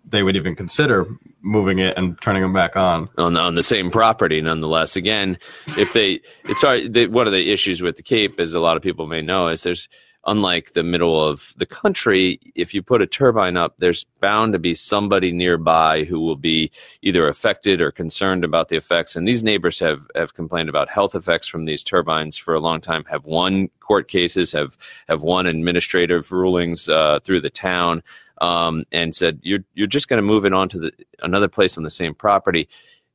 they 0.05 0.23
would 0.23 0.37
even 0.37 0.55
consider 0.55 1.07
moving 1.41 1.79
it 1.79 1.97
and 1.97 2.21
turning 2.21 2.43
them 2.43 2.53
back 2.53 2.77
on. 2.77 3.09
on 3.19 3.37
on 3.37 3.55
the 3.55 3.62
same 3.62 3.91
property 3.91 4.41
nonetheless 4.41 4.95
again 4.95 5.39
if 5.77 5.93
they 5.93 6.21
it's 6.45 6.62
hard 6.62 6.93
they, 6.93 7.07
one 7.07 7.27
of 7.27 7.33
the 7.33 7.51
issues 7.51 7.83
with 7.83 7.97
the 7.97 8.03
cape 8.03 8.39
as 8.39 8.53
a 8.53 8.61
lot 8.61 8.77
of 8.77 8.83
people 8.83 9.07
may 9.07 9.23
know 9.23 9.49
is 9.49 9.62
there's 9.62 9.89
unlike 10.26 10.73
the 10.73 10.83
middle 10.83 11.23
of 11.23 11.52
the 11.57 11.67
country 11.67 12.38
if 12.55 12.73
you 12.73 12.83
put 12.83 13.02
a 13.02 13.07
turbine 13.07 13.57
up 13.57 13.75
there's 13.79 14.05
bound 14.21 14.52
to 14.52 14.59
be 14.59 14.75
somebody 14.75 15.33
nearby 15.33 16.05
who 16.05 16.21
will 16.21 16.37
be 16.37 16.71
either 17.02 17.29
affected 17.29 17.81
or 17.81 17.91
concerned 17.91 18.45
about 18.45 18.69
the 18.69 18.76
effects 18.76 19.17
and 19.17 19.26
these 19.26 19.43
neighbors 19.43 19.79
have 19.79 20.07
have 20.14 20.35
complained 20.35 20.69
about 20.69 20.88
health 20.88 21.14
effects 21.14 21.49
from 21.49 21.64
these 21.64 21.83
turbines 21.83 22.37
for 22.37 22.55
a 22.55 22.61
long 22.61 22.81
time 22.81 23.05
have 23.05 23.25
won 23.25 23.69
court 23.81 24.09
cases 24.09 24.52
have 24.52 24.76
have 25.09 25.23
won 25.23 25.47
administrative 25.47 26.31
rulings 26.31 26.88
uh, 26.88 27.19
through 27.25 27.41
the 27.41 27.50
town 27.50 28.02
um, 28.43 28.85
and 28.93 29.14
said 29.14 29.38
you're 29.43 29.64
you're 29.75 29.87
just 29.87 30.09
going 30.09 30.19
to 30.19 30.26
move 30.26 30.45
it 30.45 30.52
on 30.52 30.69
to 30.69 30.79
the 30.79 30.93
another 31.23 31.49
place 31.49 31.79
on 31.79 31.85
the 31.85 31.91
same 31.91 32.14
property. 32.14 32.69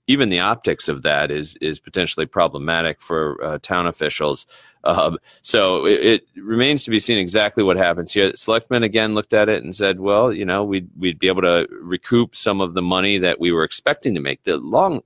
Even 0.07 0.29
the 0.29 0.39
optics 0.39 0.87
of 0.87 1.01
that 1.03 1.31
is 1.31 1.57
is 1.57 1.79
potentially 1.79 2.25
problematic 2.25 3.01
for 3.01 3.43
uh, 3.43 3.59
town 3.61 3.87
officials. 3.87 4.45
Um, 4.83 5.17
so 5.41 5.85
it, 5.85 6.05
it 6.05 6.41
remains 6.41 6.83
to 6.85 6.91
be 6.91 6.99
seen 6.99 7.17
exactly 7.17 7.63
what 7.63 7.75
happens 7.75 8.13
here. 8.13 8.33
Selectmen 8.35 8.83
again 8.83 9.15
looked 9.15 9.33
at 9.33 9.49
it 9.49 9.63
and 9.63 9.75
said, 9.75 9.99
well, 9.99 10.31
you 10.31 10.45
know, 10.45 10.63
we'd 10.63 10.89
we'd 10.97 11.19
be 11.19 11.27
able 11.27 11.41
to 11.41 11.67
recoup 11.81 12.35
some 12.35 12.61
of 12.61 12.73
the 12.73 12.81
money 12.81 13.17
that 13.17 13.39
we 13.39 13.51
were 13.51 13.65
expecting 13.65 14.15
to 14.15 14.21
make. 14.21 14.43
The 14.43 14.57
long 14.57 15.01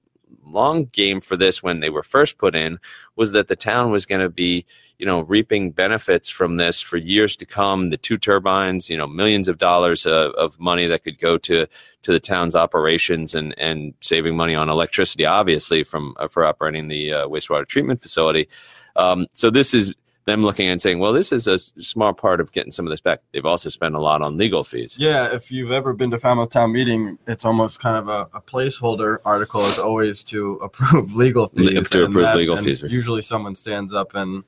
long 0.51 0.85
game 0.85 1.21
for 1.21 1.37
this 1.37 1.63
when 1.63 1.79
they 1.79 1.89
were 1.89 2.03
first 2.03 2.37
put 2.37 2.55
in 2.55 2.79
was 3.15 3.31
that 3.31 3.47
the 3.47 3.55
town 3.55 3.91
was 3.91 4.05
going 4.05 4.21
to 4.21 4.29
be, 4.29 4.65
you 4.97 5.05
know, 5.05 5.21
reaping 5.21 5.71
benefits 5.71 6.29
from 6.29 6.57
this 6.57 6.79
for 6.79 6.97
years 6.97 7.35
to 7.37 7.45
come. 7.45 7.89
The 7.89 7.97
two 7.97 8.17
turbines, 8.17 8.89
you 8.89 8.97
know, 8.97 9.07
millions 9.07 9.47
of 9.47 9.57
dollars 9.57 10.05
of, 10.05 10.31
of 10.33 10.59
money 10.59 10.87
that 10.87 11.03
could 11.03 11.19
go 11.19 11.37
to 11.39 11.67
to 12.03 12.11
the 12.11 12.19
town's 12.19 12.55
operations 12.55 13.35
and 13.35 13.57
and 13.57 13.93
saving 14.01 14.35
money 14.35 14.55
on 14.55 14.69
electricity, 14.69 15.25
obviously 15.25 15.83
from 15.83 16.15
uh, 16.17 16.27
for 16.27 16.45
operating 16.45 16.87
the 16.87 17.13
uh, 17.13 17.27
wastewater 17.27 17.67
treatment 17.67 18.01
facility. 18.01 18.47
Um, 18.95 19.27
so 19.33 19.49
this 19.49 19.73
is 19.73 19.93
them 20.25 20.43
looking 20.43 20.67
and 20.67 20.81
saying, 20.81 20.99
well, 20.99 21.13
this 21.13 21.31
is 21.31 21.47
a 21.47 21.57
small 21.57 22.13
part 22.13 22.39
of 22.39 22.51
getting 22.51 22.71
some 22.71 22.85
of 22.85 22.91
this 22.91 23.01
back. 23.01 23.21
They've 23.33 23.45
also 23.45 23.69
spent 23.69 23.95
a 23.95 23.99
lot 23.99 24.23
on 24.23 24.37
legal 24.37 24.63
fees. 24.63 24.95
Yeah, 24.99 25.33
if 25.33 25.51
you've 25.51 25.71
ever 25.71 25.93
been 25.93 26.11
to 26.11 26.19
Falmouth 26.19 26.51
Town 26.51 26.71
Meeting, 26.71 27.17
it's 27.27 27.45
almost 27.45 27.79
kind 27.79 27.97
of 27.97 28.07
a, 28.07 28.37
a 28.37 28.41
placeholder 28.41 29.17
article 29.25 29.65
is 29.65 29.79
always 29.79 30.23
to 30.25 30.53
approve 30.63 31.15
legal 31.15 31.47
fees. 31.47 31.89
to 31.89 32.03
approve 32.05 32.23
that- 32.25 32.35
legal 32.37 32.57
fees. 32.57 32.81
Usually 32.83 33.21
someone 33.21 33.55
stands 33.55 33.93
up 33.93 34.13
and 34.15 34.43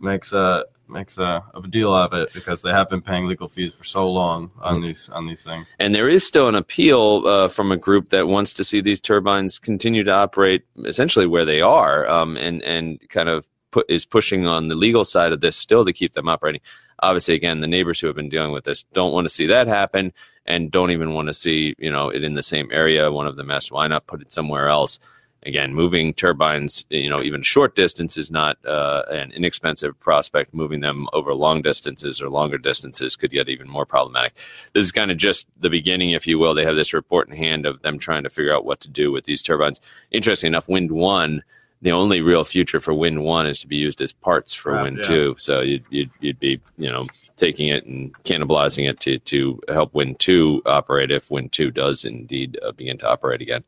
makes 0.00 0.32
a 0.32 0.64
makes 0.88 1.18
a, 1.18 1.44
of 1.52 1.64
a 1.64 1.68
deal 1.68 1.92
of 1.92 2.12
it 2.12 2.32
because 2.32 2.62
they 2.62 2.70
have 2.70 2.88
been 2.88 3.02
paying 3.02 3.26
legal 3.26 3.48
fees 3.48 3.74
for 3.74 3.82
so 3.82 4.08
long 4.08 4.50
on 4.60 4.80
these 4.80 5.08
on 5.08 5.26
these 5.26 5.42
things. 5.42 5.74
And 5.78 5.94
there 5.94 6.08
is 6.08 6.24
still 6.26 6.48
an 6.48 6.54
appeal 6.54 7.26
uh, 7.26 7.48
from 7.48 7.72
a 7.72 7.76
group 7.76 8.10
that 8.10 8.28
wants 8.28 8.52
to 8.54 8.64
see 8.64 8.80
these 8.80 9.00
turbines 9.00 9.58
continue 9.58 10.04
to 10.04 10.12
operate 10.12 10.64
essentially 10.84 11.26
where 11.26 11.44
they 11.44 11.60
are, 11.60 12.08
um, 12.08 12.36
and 12.36 12.62
and 12.62 13.00
kind 13.08 13.28
of 13.28 13.46
put 13.76 13.90
is 13.90 14.06
pushing 14.06 14.46
on 14.46 14.68
the 14.68 14.74
legal 14.74 15.04
side 15.04 15.32
of 15.32 15.40
this 15.40 15.56
still 15.56 15.84
to 15.84 15.92
keep 15.92 16.14
them 16.14 16.28
operating. 16.28 16.62
Obviously, 17.00 17.34
again, 17.34 17.60
the 17.60 17.66
neighbors 17.66 18.00
who 18.00 18.06
have 18.06 18.16
been 18.16 18.30
dealing 18.30 18.52
with 18.52 18.64
this 18.64 18.84
don't 18.94 19.12
want 19.12 19.26
to 19.26 19.34
see 19.38 19.46
that 19.46 19.66
happen, 19.66 20.14
and 20.46 20.70
don't 20.70 20.92
even 20.92 21.12
want 21.12 21.28
to 21.28 21.34
see 21.34 21.74
you 21.78 21.92
know 21.92 22.08
it 22.08 22.24
in 22.24 22.34
the 22.34 22.42
same 22.42 22.68
area. 22.72 23.12
One 23.12 23.26
of 23.26 23.36
them 23.36 23.50
asked, 23.50 23.70
"Why 23.70 23.86
not 23.86 24.06
put 24.06 24.22
it 24.22 24.32
somewhere 24.32 24.68
else?" 24.68 24.98
Again, 25.42 25.74
moving 25.74 26.12
turbines, 26.12 26.86
you 26.90 27.08
know, 27.08 27.22
even 27.22 27.42
short 27.42 27.76
distance 27.76 28.16
is 28.16 28.32
not 28.32 28.56
uh, 28.66 29.02
an 29.10 29.30
inexpensive 29.30 30.00
prospect. 30.00 30.54
Moving 30.54 30.80
them 30.80 31.06
over 31.12 31.34
long 31.34 31.62
distances 31.62 32.20
or 32.20 32.30
longer 32.30 32.58
distances 32.58 33.14
could 33.14 33.30
get 33.30 33.48
even 33.48 33.68
more 33.68 33.86
problematic 33.86 34.32
this 34.72 34.84
is 34.84 34.92
kind 34.92 35.10
of 35.10 35.18
just 35.18 35.46
the 35.60 35.70
beginning, 35.70 36.10
if 36.10 36.26
you 36.26 36.38
will. 36.38 36.54
They 36.54 36.64
have 36.64 36.76
this 36.76 36.94
report 36.94 37.28
in 37.28 37.36
hand 37.36 37.66
of 37.66 37.82
them 37.82 37.98
trying 37.98 38.24
to 38.24 38.30
figure 38.30 38.54
out 38.54 38.64
what 38.64 38.80
to 38.80 38.88
do 38.88 39.12
with 39.12 39.24
these 39.24 39.42
turbines. 39.42 39.80
Interesting 40.10 40.48
enough, 40.48 40.68
Wind 40.68 40.90
One, 40.90 41.42
the 41.82 41.92
only 41.92 42.20
real 42.20 42.44
future 42.44 42.80
for 42.80 42.94
Wind 42.94 43.22
One 43.22 43.46
is 43.46 43.60
to 43.60 43.66
be 43.66 43.76
used 43.76 44.00
as 44.00 44.12
parts 44.12 44.52
for 44.52 44.82
Wind 44.82 44.98
yeah. 44.98 45.04
Two. 45.04 45.36
So 45.38 45.60
you'd, 45.60 45.84
you'd 45.90 46.10
you'd 46.20 46.38
be 46.38 46.60
you 46.78 46.90
know 46.90 47.04
taking 47.36 47.68
it 47.68 47.84
and 47.84 48.12
cannibalizing 48.24 48.88
it 48.88 48.98
to 49.00 49.18
to 49.18 49.60
help 49.68 49.94
Wind 49.94 50.18
Two 50.18 50.62
operate 50.66 51.10
if 51.10 51.30
Wind 51.30 51.52
Two 51.52 51.70
does 51.70 52.04
indeed 52.04 52.58
uh, 52.64 52.72
begin 52.72 52.98
to 52.98 53.08
operate 53.08 53.42
again. 53.42 53.62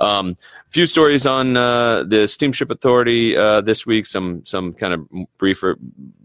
Um, 0.00 0.36
few 0.70 0.86
stories 0.86 1.26
on 1.26 1.56
uh, 1.56 2.04
the 2.04 2.26
Steamship 2.26 2.70
Authority 2.70 3.36
uh, 3.36 3.60
this 3.60 3.86
week. 3.86 4.06
Some 4.06 4.44
some 4.44 4.72
kind 4.72 4.94
of 4.94 5.06
briefer, 5.38 5.76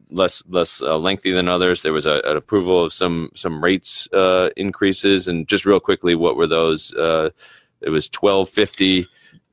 less 0.10 0.42
less 0.48 0.82
uh, 0.82 0.98
lengthy 0.98 1.32
than 1.32 1.48
others. 1.48 1.84
There 1.84 1.94
was 1.94 2.06
a, 2.06 2.22
an 2.24 2.38
approval 2.38 2.84
of 2.84 2.94
some 2.94 3.30
some 3.36 3.64
rates 3.64 4.08
uh, 4.14 4.50
increases, 4.56 5.28
and 5.28 5.48
just 5.48 5.66
real 5.66 5.80
quickly, 5.80 6.16
what 6.16 6.38
were 6.38 6.48
those? 6.48 6.94
Uh, 6.94 7.32
it 7.82 7.90
was 7.90 8.08
twelve 8.10 8.50
fifty. 8.50 9.08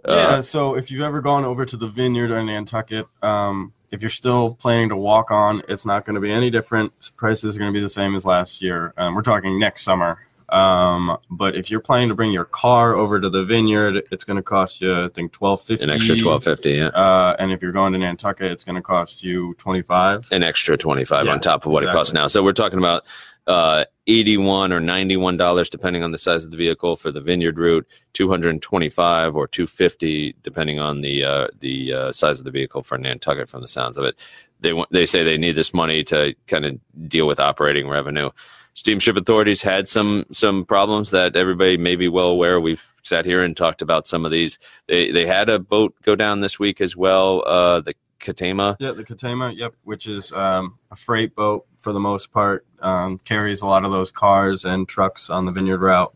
Yeah, 0.07 0.14
Uh, 0.14 0.43
so 0.43 0.75
if 0.77 0.90
you've 0.90 1.03
ever 1.03 1.21
gone 1.21 1.45
over 1.45 1.64
to 1.64 1.77
the 1.77 1.88
vineyard 1.88 2.31
in 2.31 2.47
Nantucket, 2.47 3.07
um, 3.23 3.73
if 3.90 4.01
you're 4.01 4.11
still 4.11 4.55
planning 4.55 4.88
to 4.88 4.97
walk 4.97 5.31
on, 5.31 5.62
it's 5.69 5.87
not 5.87 6.05
going 6.05 6.14
to 6.14 6.21
be 6.21 6.33
any 6.33 6.51
different. 6.51 6.93
Prices 7.17 7.57
are 7.57 7.59
going 7.59 7.73
to 7.73 7.77
be 7.77 7.83
the 7.83 7.88
same 7.88 8.14
as 8.17 8.25
last 8.25 8.61
year. 8.61 8.93
Um, 8.97 9.14
we're 9.14 9.23
talking 9.23 9.59
next 9.59 9.83
summer. 9.83 10.19
Um, 10.55 11.19
but 11.31 11.57
if 11.57 11.71
you're 11.71 11.81
planning 11.81 12.09
to 12.11 12.14
bring 12.14 12.31
your 12.31 12.45
car 12.45 12.95
over 12.95 13.21
to 13.21 13.29
the 13.29 13.45
vineyard, 13.45 14.03
it's 14.12 14.23
going 14.23 14.37
to 14.37 14.43
cost 14.43 14.81
you, 14.81 15.05
I 15.07 15.09
think, 15.09 15.33
twelve 15.33 15.62
fifty. 15.62 15.83
an 15.83 15.90
extra 15.90 16.17
twelve 16.17 16.45
fifty. 16.45 16.73
Yeah. 16.73 16.88
Uh, 16.88 17.35
and 17.38 17.51
if 17.53 17.61
you're 17.61 17.73
going 17.73 17.93
to 17.93 17.99
Nantucket, 17.99 18.51
it's 18.53 18.62
going 18.64 18.77
to 18.77 18.83
cost 18.83 19.23
you 19.25 19.55
twenty 19.55 19.83
five. 19.83 20.29
an 20.31 20.43
extra 20.43 20.77
25 20.77 21.27
Yeah, 21.27 21.33
on 21.33 21.40
top 21.40 21.67
of 21.67 21.73
what 21.73 21.83
it 21.83 21.90
costs 21.90 22.12
now. 22.12 22.29
So 22.29 22.43
we're 22.43 22.53
talking 22.53 22.79
about 22.79 23.03
uh, 23.47 23.85
81 24.07 24.73
or 24.73 24.81
91 24.81 25.37
dollars 25.37 25.69
depending 25.69 26.03
on 26.03 26.12
the 26.12 26.19
size 26.19 26.45
of 26.45 26.51
the 26.51 26.57
vehicle 26.57 26.97
for 26.97 27.11
the 27.11 27.21
vineyard 27.21 27.59
route, 27.59 27.87
225 28.14 29.37
or 29.37 29.47
250 29.49 30.35
depending 30.43 30.79
on 30.79 31.01
the 31.01 31.25
uh, 31.25 31.49
the 31.59 31.93
uh, 31.93 32.12
size 32.12 32.38
of 32.38 32.45
the 32.45 32.51
vehicle 32.51 32.83
for 32.83 32.97
Nantucket 32.97 33.49
from 33.49 33.61
the 33.61 33.69
sounds 33.69 33.99
of 33.99 34.05
it. 34.05 34.19
They 34.61 34.73
want 34.73 34.90
they 34.93 35.05
say 35.05 35.25
they 35.25 35.37
need 35.37 35.57
this 35.57 35.75
money 35.75 36.05
to 36.05 36.35
kind 36.47 36.64
of 36.64 36.79
deal 37.09 37.27
with 37.27 37.40
operating 37.40 37.88
revenue. 37.88 38.31
Steamship 38.75 39.17
authorities 39.17 39.63
had 39.63 39.89
some 39.89 40.27
some 40.33 40.65
problems 40.65 41.11
that 41.11 41.37
everybody 41.37 41.77
may 41.77 41.95
be 41.95 42.09
well 42.09 42.27
aware. 42.27 42.61
We've 42.61 42.93
sat 43.03 43.25
here 43.25 43.43
and 43.45 43.57
talked 43.57 43.83
about 43.83 44.07
some 44.07 44.25
of 44.25 44.33
these. 44.33 44.59
They 44.89 45.13
they 45.13 45.27
had 45.27 45.49
a 45.49 45.59
boat 45.59 45.95
go 46.03 46.17
down 46.17 46.41
this 46.41 46.59
week 46.59 46.81
as 46.81 46.97
well. 46.97 47.45
Uh, 47.47 47.81
the 47.81 47.95
Katama. 48.21 48.77
Yeah, 48.81 48.93
the 48.93 49.05
Katama, 49.05 49.57
yep, 49.57 49.75
which 49.85 50.07
is 50.07 50.33
um, 50.33 50.79
a 50.91 50.97
freight 50.97 51.35
boat 51.35 51.67
for 51.79 51.93
the 51.93 52.01
most 52.01 52.33
part, 52.33 52.67
um, 52.81 53.19
carries 53.25 53.61
a 53.61 53.67
lot 53.67 53.85
of 53.85 53.93
those 53.93 54.11
cars 54.11 54.65
and 54.65 54.89
trucks 54.89 55.31
on 55.31 55.47
the 55.47 55.53
vineyard 55.53 55.81
route. 55.81 56.15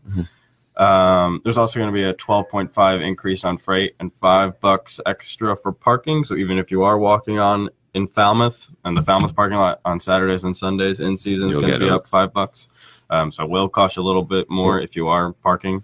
Um, 0.79 1.41
there's 1.43 1.57
also 1.57 1.77
going 1.77 1.91
to 1.91 1.93
be 1.93 2.03
a 2.03 2.13
12.5 2.13 3.05
increase 3.05 3.43
on 3.43 3.57
freight 3.57 3.95
and 3.99 4.13
five 4.13 4.59
bucks 4.61 5.01
extra 5.05 5.55
for 5.55 5.73
parking. 5.73 6.23
So 6.23 6.35
even 6.35 6.57
if 6.57 6.71
you 6.71 6.83
are 6.83 6.97
walking 6.97 7.37
on 7.37 7.69
in 7.93 8.07
Falmouth 8.07 8.69
and 8.85 8.95
the 8.95 9.01
Falmouth 9.01 9.35
parking 9.35 9.57
lot 9.57 9.79
on 9.85 9.99
Saturdays 9.99 10.43
and 10.43 10.55
Sundays 10.55 10.99
in 10.99 11.17
season 11.17 11.49
is 11.49 11.57
going 11.57 11.71
to 11.73 11.79
be 11.79 11.87
it. 11.87 11.91
up 11.91 12.07
five 12.07 12.31
bucks. 12.33 12.67
Um, 13.09 13.31
so 13.31 13.43
it 13.43 13.49
will 13.49 13.67
cost 13.69 13.97
you 13.97 14.03
a 14.03 14.05
little 14.05 14.23
bit 14.23 14.49
more 14.49 14.79
if 14.79 14.95
you 14.95 15.07
are 15.07 15.33
parking. 15.33 15.83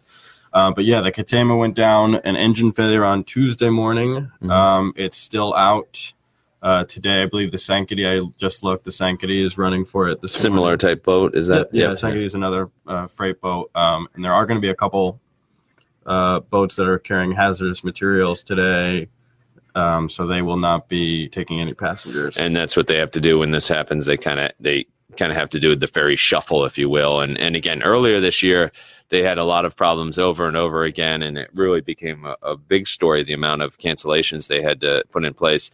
Uh, 0.54 0.72
but 0.72 0.86
yeah, 0.86 1.02
the 1.02 1.12
Katama 1.12 1.58
went 1.58 1.76
down 1.76 2.16
an 2.16 2.36
engine 2.36 2.72
failure 2.72 3.04
on 3.04 3.24
Tuesday 3.24 3.70
morning. 3.70 4.32
Mhm. 4.42 4.52
Um, 4.52 4.94
it's 4.96 5.18
still 5.18 5.54
out 5.56 6.14
uh, 6.62 6.84
today. 6.86 7.24
I 7.24 7.26
believe 7.26 7.52
the 7.52 7.58
Sankaty, 7.58 8.06
I 8.08 8.26
just 8.38 8.64
looked, 8.64 8.86
the 8.86 8.92
Sankaty 8.92 9.44
is 9.44 9.58
running 9.58 9.86
for 9.86 10.08
it 10.08 10.22
this 10.22 10.32
Similar 10.34 10.62
morning. 10.62 10.78
type 10.80 11.04
boat 11.04 11.36
is 11.36 11.48
that? 11.48 11.70
yeah, 11.74 11.88
yeah, 11.90 11.94
Sankaty 11.94 12.24
is 12.24 12.36
another 12.36 12.70
uh, 12.88 13.08
freight 13.08 13.42
boat. 13.42 13.70
Um, 13.76 14.08
and 14.16 14.24
there 14.24 14.34
are 14.34 14.46
going 14.46 14.58
to 14.58 14.62
be 14.62 14.70
a 14.70 14.76
couple 14.76 15.20
uh, 16.06 16.40
boats 16.40 16.76
that 16.76 16.88
are 16.88 17.00
carrying 17.00 17.32
hazardous 17.34 17.84
materials 17.84 18.42
today. 18.44 19.10
Um, 19.76 20.10
so 20.10 20.26
they 20.26 20.42
will 20.42 20.58
not 20.58 20.88
be 20.88 21.28
taking 21.30 21.60
any 21.60 21.74
passengers. 21.74 22.38
and 22.38 22.56
that's 22.56 22.78
what 22.78 22.88
they 22.88 22.96
have 22.96 23.12
to 23.12 23.20
do 23.20 23.40
when 23.40 23.52
this 23.52 23.68
happens. 23.68 24.06
They 24.06 24.18
kind 24.18 24.40
of 24.40 24.52
they 24.60 24.86
kind 25.18 25.32
of 25.32 25.38
have 25.38 25.50
to 25.50 25.60
do 25.60 25.76
the 25.76 25.88
ferry 25.88 26.16
shuffle, 26.16 26.66
if 26.66 26.78
you 26.78 26.90
will. 26.90 27.20
And 27.22 27.38
and 27.38 27.56
again, 27.56 27.84
earlier 27.84 28.20
this 28.20 28.42
year, 28.42 28.72
they 29.10 29.22
had 29.22 29.38
a 29.38 29.44
lot 29.44 29.66
of 29.66 29.76
problems 29.76 30.18
over 30.18 30.48
and 30.48 30.56
over 30.58 30.84
again, 30.84 31.22
and 31.22 31.38
it 31.38 31.50
really 31.54 31.82
became 31.82 32.26
a, 32.26 32.36
a 32.42 32.56
big 32.56 32.88
story. 32.88 33.24
The 33.24 33.34
amount 33.34 33.62
of 33.64 33.78
cancellations 33.78 34.48
they 34.48 34.62
had 34.62 34.80
to 34.82 35.04
put 35.12 35.26
in 35.26 35.34
place. 35.34 35.72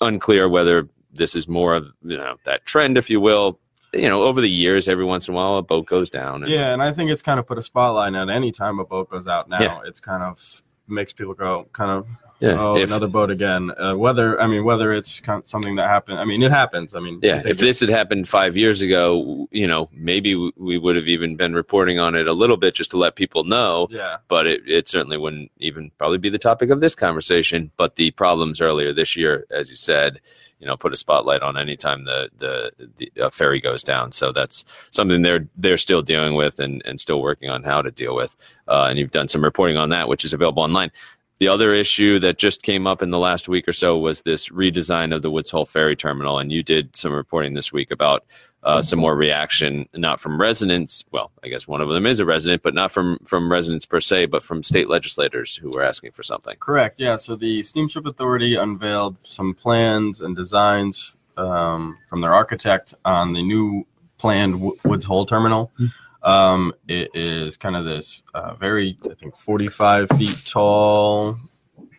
Unclear 0.00 0.48
whether 0.48 0.88
this 1.12 1.34
is 1.36 1.46
more 1.46 1.74
of 1.74 1.86
you 2.02 2.16
know 2.16 2.36
that 2.44 2.64
trend, 2.66 2.96
if 2.98 3.10
you 3.10 3.20
will. 3.20 3.58
You 3.92 4.08
know, 4.08 4.22
over 4.22 4.40
the 4.40 4.48
years, 4.48 4.88
every 4.88 5.04
once 5.04 5.26
in 5.26 5.34
a 5.34 5.36
while, 5.36 5.56
a 5.56 5.62
boat 5.62 5.86
goes 5.86 6.10
down. 6.10 6.44
And, 6.44 6.52
Yeah, 6.52 6.72
and 6.72 6.80
I 6.80 6.92
think 6.92 7.10
it's 7.10 7.22
kind 7.22 7.40
of 7.40 7.46
put 7.46 7.58
a 7.58 7.62
spotlight 7.62 8.14
on 8.14 8.30
any 8.30 8.52
time 8.52 8.78
a 8.78 8.84
boat 8.84 9.10
goes 9.10 9.26
out 9.26 9.48
now. 9.48 9.60
Yeah. 9.60 9.80
It's 9.84 9.98
kind 9.98 10.22
of 10.22 10.62
makes 10.86 11.12
people 11.12 11.34
go, 11.34 11.66
kind 11.72 11.90
of, 11.90 12.06
yeah. 12.40 12.58
oh, 12.58 12.76
if, 12.76 12.84
another 12.84 13.06
boat 13.06 13.30
again. 13.30 13.70
Uh, 13.78 13.94
whether 13.94 14.40
I 14.40 14.46
mean, 14.46 14.64
whether 14.64 14.92
it's 14.92 15.20
something 15.44 15.76
that 15.76 15.88
happened. 15.88 16.18
I 16.18 16.24
mean, 16.24 16.42
it 16.42 16.50
happens. 16.50 16.94
I 16.94 17.00
mean, 17.00 17.20
Yeah, 17.22 17.42
if 17.44 17.58
this 17.58 17.80
had 17.80 17.88
happened 17.88 18.28
five 18.28 18.56
years 18.56 18.82
ago, 18.82 19.48
you 19.50 19.66
know, 19.66 19.88
maybe 19.92 20.32
w- 20.32 20.52
we 20.56 20.78
would 20.78 20.96
have 20.96 21.08
even 21.08 21.36
been 21.36 21.54
reporting 21.54 21.98
on 21.98 22.14
it 22.14 22.26
a 22.26 22.32
little 22.32 22.56
bit 22.56 22.74
just 22.74 22.90
to 22.92 22.96
let 22.96 23.14
people 23.14 23.44
know. 23.44 23.88
yeah, 23.90 24.18
But 24.28 24.46
it, 24.46 24.62
it 24.66 24.88
certainly 24.88 25.16
wouldn't 25.16 25.50
even 25.58 25.90
probably 25.98 26.18
be 26.18 26.30
the 26.30 26.38
topic 26.38 26.70
of 26.70 26.80
this 26.80 26.94
conversation. 26.94 27.70
But 27.76 27.96
the 27.96 28.10
problems 28.12 28.60
earlier 28.60 28.92
this 28.92 29.16
year, 29.16 29.46
as 29.50 29.70
you 29.70 29.76
said, 29.76 30.20
you 30.60 30.66
know 30.66 30.76
put 30.76 30.92
a 30.92 30.96
spotlight 30.96 31.42
on 31.42 31.56
anytime 31.56 32.04
the 32.04 32.28
the, 32.38 32.70
the 33.16 33.30
ferry 33.30 33.60
goes 33.60 33.82
down. 33.82 34.12
So 34.12 34.30
that's 34.30 34.64
something 34.90 35.22
they're 35.22 35.48
they're 35.56 35.78
still 35.78 36.02
dealing 36.02 36.34
with 36.34 36.60
and 36.60 36.82
and 36.84 37.00
still 37.00 37.20
working 37.20 37.48
on 37.48 37.64
how 37.64 37.82
to 37.82 37.90
deal 37.90 38.14
with. 38.14 38.36
Uh, 38.68 38.86
and 38.88 38.98
you've 38.98 39.10
done 39.10 39.26
some 39.26 39.42
reporting 39.42 39.76
on 39.76 39.88
that, 39.88 40.06
which 40.06 40.24
is 40.24 40.32
available 40.32 40.62
online. 40.62 40.92
The 41.40 41.48
other 41.48 41.72
issue 41.72 42.18
that 42.18 42.36
just 42.36 42.62
came 42.62 42.86
up 42.86 43.00
in 43.00 43.08
the 43.08 43.18
last 43.18 43.48
week 43.48 43.66
or 43.66 43.72
so 43.72 43.96
was 43.96 44.20
this 44.20 44.50
redesign 44.50 45.14
of 45.14 45.22
the 45.22 45.30
Woods 45.30 45.50
Hole 45.50 45.64
Ferry 45.64 45.96
Terminal, 45.96 46.38
and 46.38 46.52
you 46.52 46.62
did 46.62 46.94
some 46.94 47.12
reporting 47.12 47.54
this 47.54 47.72
week 47.72 47.90
about 47.90 48.26
uh, 48.62 48.82
some 48.82 48.98
more 48.98 49.16
reaction, 49.16 49.88
not 49.94 50.20
from 50.20 50.38
residents. 50.38 51.02
Well, 51.12 51.32
I 51.42 51.48
guess 51.48 51.66
one 51.66 51.80
of 51.80 51.88
them 51.88 52.04
is 52.04 52.20
a 52.20 52.26
resident, 52.26 52.62
but 52.62 52.74
not 52.74 52.92
from 52.92 53.18
from 53.24 53.50
residents 53.50 53.86
per 53.86 54.00
se, 54.00 54.26
but 54.26 54.42
from 54.44 54.62
state 54.62 54.90
legislators 54.90 55.56
who 55.56 55.70
were 55.72 55.82
asking 55.82 56.12
for 56.12 56.22
something. 56.22 56.56
Correct. 56.60 57.00
Yeah. 57.00 57.16
So 57.16 57.36
the 57.36 57.62
Steamship 57.62 58.04
Authority 58.04 58.56
unveiled 58.56 59.16
some 59.22 59.54
plans 59.54 60.20
and 60.20 60.36
designs 60.36 61.16
um, 61.38 61.96
from 62.10 62.20
their 62.20 62.34
architect 62.34 62.92
on 63.06 63.32
the 63.32 63.42
new 63.42 63.86
planned 64.18 64.60
Woods 64.84 65.06
Hole 65.06 65.24
terminal. 65.24 65.72
Um, 66.22 66.72
it 66.86 67.10
is 67.14 67.56
kind 67.56 67.76
of 67.76 67.84
this 67.84 68.22
uh, 68.34 68.54
very, 68.54 68.96
I 69.10 69.14
think, 69.14 69.36
45 69.36 70.08
feet 70.10 70.36
tall. 70.46 71.36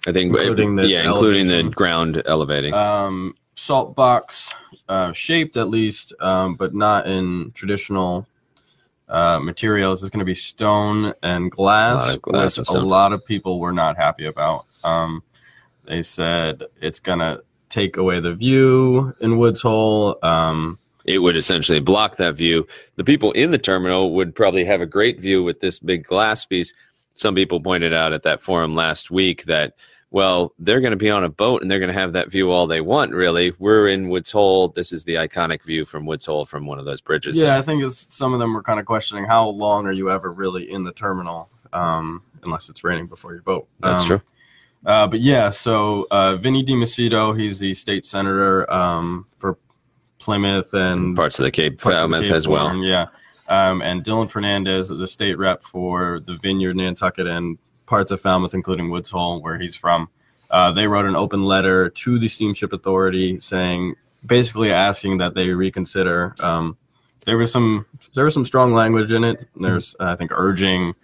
I 0.07 0.12
think, 0.12 0.36
including 0.36 0.75
the 0.75 0.88
yeah, 0.88 1.07
including 1.07 1.47
the 1.47 1.63
ground 1.63 2.23
elevating. 2.25 2.73
Um, 2.73 3.36
salt 3.55 3.95
box 3.95 4.51
uh, 4.89 5.12
shaped 5.13 5.57
at 5.57 5.69
least, 5.69 6.13
um, 6.19 6.55
but 6.55 6.73
not 6.73 7.07
in 7.07 7.51
traditional 7.53 8.27
uh, 9.07 9.39
materials. 9.39 10.01
It's 10.01 10.10
going 10.10 10.19
to 10.19 10.25
be 10.25 10.34
stone 10.34 11.13
and 11.21 11.51
glass, 11.51 12.03
a 12.03 12.07
lot 12.07 12.15
of, 12.15 12.21
glass 12.21 12.57
which 12.57 12.69
a 12.69 12.79
lot 12.79 13.13
of 13.13 13.23
people 13.25 13.60
were 13.60 13.73
not 13.73 13.95
happy 13.97 14.25
about. 14.25 14.65
Um, 14.84 15.21
they 15.86 16.03
said 16.03 16.63
it's 16.81 16.99
going 16.99 17.19
to 17.19 17.43
take 17.69 17.97
away 17.97 18.19
the 18.19 18.34
view 18.34 19.15
in 19.19 19.38
Woods 19.38 19.62
Hole. 19.62 20.17
Um, 20.23 20.79
it 21.05 21.19
would 21.19 21.35
essentially 21.35 21.79
block 21.79 22.17
that 22.17 22.35
view. 22.35 22.67
The 22.95 23.03
people 23.03 23.31
in 23.33 23.51
the 23.51 23.57
terminal 23.57 24.13
would 24.15 24.35
probably 24.35 24.65
have 24.65 24.81
a 24.81 24.85
great 24.85 25.19
view 25.19 25.43
with 25.43 25.59
this 25.59 25.79
big 25.79 26.05
glass 26.05 26.45
piece. 26.45 26.73
Some 27.15 27.35
people 27.35 27.59
pointed 27.59 27.93
out 27.93 28.13
at 28.13 28.23
that 28.23 28.41
forum 28.41 28.75
last 28.75 29.11
week 29.11 29.45
that, 29.45 29.73
well, 30.11 30.53
they're 30.59 30.81
going 30.81 30.91
to 30.91 30.97
be 30.97 31.09
on 31.09 31.23
a 31.23 31.29
boat 31.29 31.61
and 31.61 31.69
they're 31.69 31.79
going 31.79 31.93
to 31.93 31.99
have 31.99 32.13
that 32.13 32.29
view 32.29 32.51
all 32.51 32.67
they 32.67 32.81
want, 32.81 33.13
really. 33.13 33.53
We're 33.59 33.87
in 33.87 34.09
Woods 34.09 34.31
Hole. 34.31 34.69
This 34.69 34.91
is 34.91 35.03
the 35.03 35.15
iconic 35.15 35.63
view 35.63 35.85
from 35.85 36.05
Woods 36.05 36.25
Hole 36.25 36.45
from 36.45 36.65
one 36.65 36.79
of 36.79 36.85
those 36.85 37.01
bridges. 37.01 37.37
Yeah, 37.37 37.57
I 37.57 37.61
think 37.61 37.83
some 37.91 38.33
of 38.33 38.39
them 38.39 38.53
were 38.53 38.63
kind 38.63 38.79
of 38.79 38.85
questioning 38.85 39.25
how 39.25 39.47
long 39.49 39.87
are 39.87 39.91
you 39.91 40.09
ever 40.11 40.31
really 40.31 40.71
in 40.71 40.83
the 40.83 40.91
terminal 40.91 41.49
um, 41.73 42.23
unless 42.43 42.69
it's 42.69 42.83
raining 42.83 43.07
before 43.07 43.33
your 43.33 43.41
boat. 43.41 43.67
That's 43.79 44.01
um, 44.01 44.07
true. 44.07 44.21
Uh, 44.85 45.07
but 45.07 45.21
yeah, 45.21 45.49
so 45.49 46.07
uh, 46.09 46.35
Vinny 46.37 46.63
deMacedo, 46.63 47.39
he's 47.39 47.59
the 47.59 47.73
state 47.73 48.05
senator 48.05 48.71
um, 48.71 49.27
for 49.37 49.57
Plymouth 50.21 50.73
and 50.73 51.15
parts 51.15 51.39
of 51.39 51.43
the 51.43 51.51
Cape 51.51 51.81
Falmouth 51.81 52.31
as 52.31 52.47
well. 52.47 52.69
Horn, 52.69 52.84
yeah. 52.84 53.07
Um, 53.47 53.81
and 53.81 54.03
Dylan 54.03 54.31
Fernandes, 54.31 54.97
the 54.97 55.07
state 55.07 55.38
rep 55.38 55.62
for 55.62 56.21
the 56.21 56.38
Vineyard, 56.38 56.77
Nantucket, 56.77 57.27
and 57.27 57.57
parts 57.86 58.12
of 58.12 58.21
Falmouth, 58.21 58.53
including 58.53 58.89
Woods 58.89 59.10
Hole, 59.10 59.41
where 59.41 59.57
he's 59.60 59.75
from. 59.75 60.07
Uh, 60.49 60.71
they 60.71 60.88
wrote 60.88 61.05
an 61.05 61.15
open 61.15 61.43
letter 61.43 61.89
to 61.89 62.19
the 62.19 62.27
Steamship 62.27 62.71
Authority 62.71 63.39
saying, 63.41 63.95
basically 64.25 64.71
asking 64.71 65.17
that 65.17 65.34
they 65.34 65.49
reconsider. 65.49 66.36
Um, 66.39 66.77
there 67.25 67.38
was 67.38 67.51
some 67.51 67.86
there 68.15 68.25
was 68.25 68.34
some 68.34 68.45
strong 68.45 68.73
language 68.73 69.12
in 69.12 69.23
it. 69.23 69.45
There's 69.60 69.95
I 69.99 70.15
think 70.15 70.31
urging. 70.34 70.95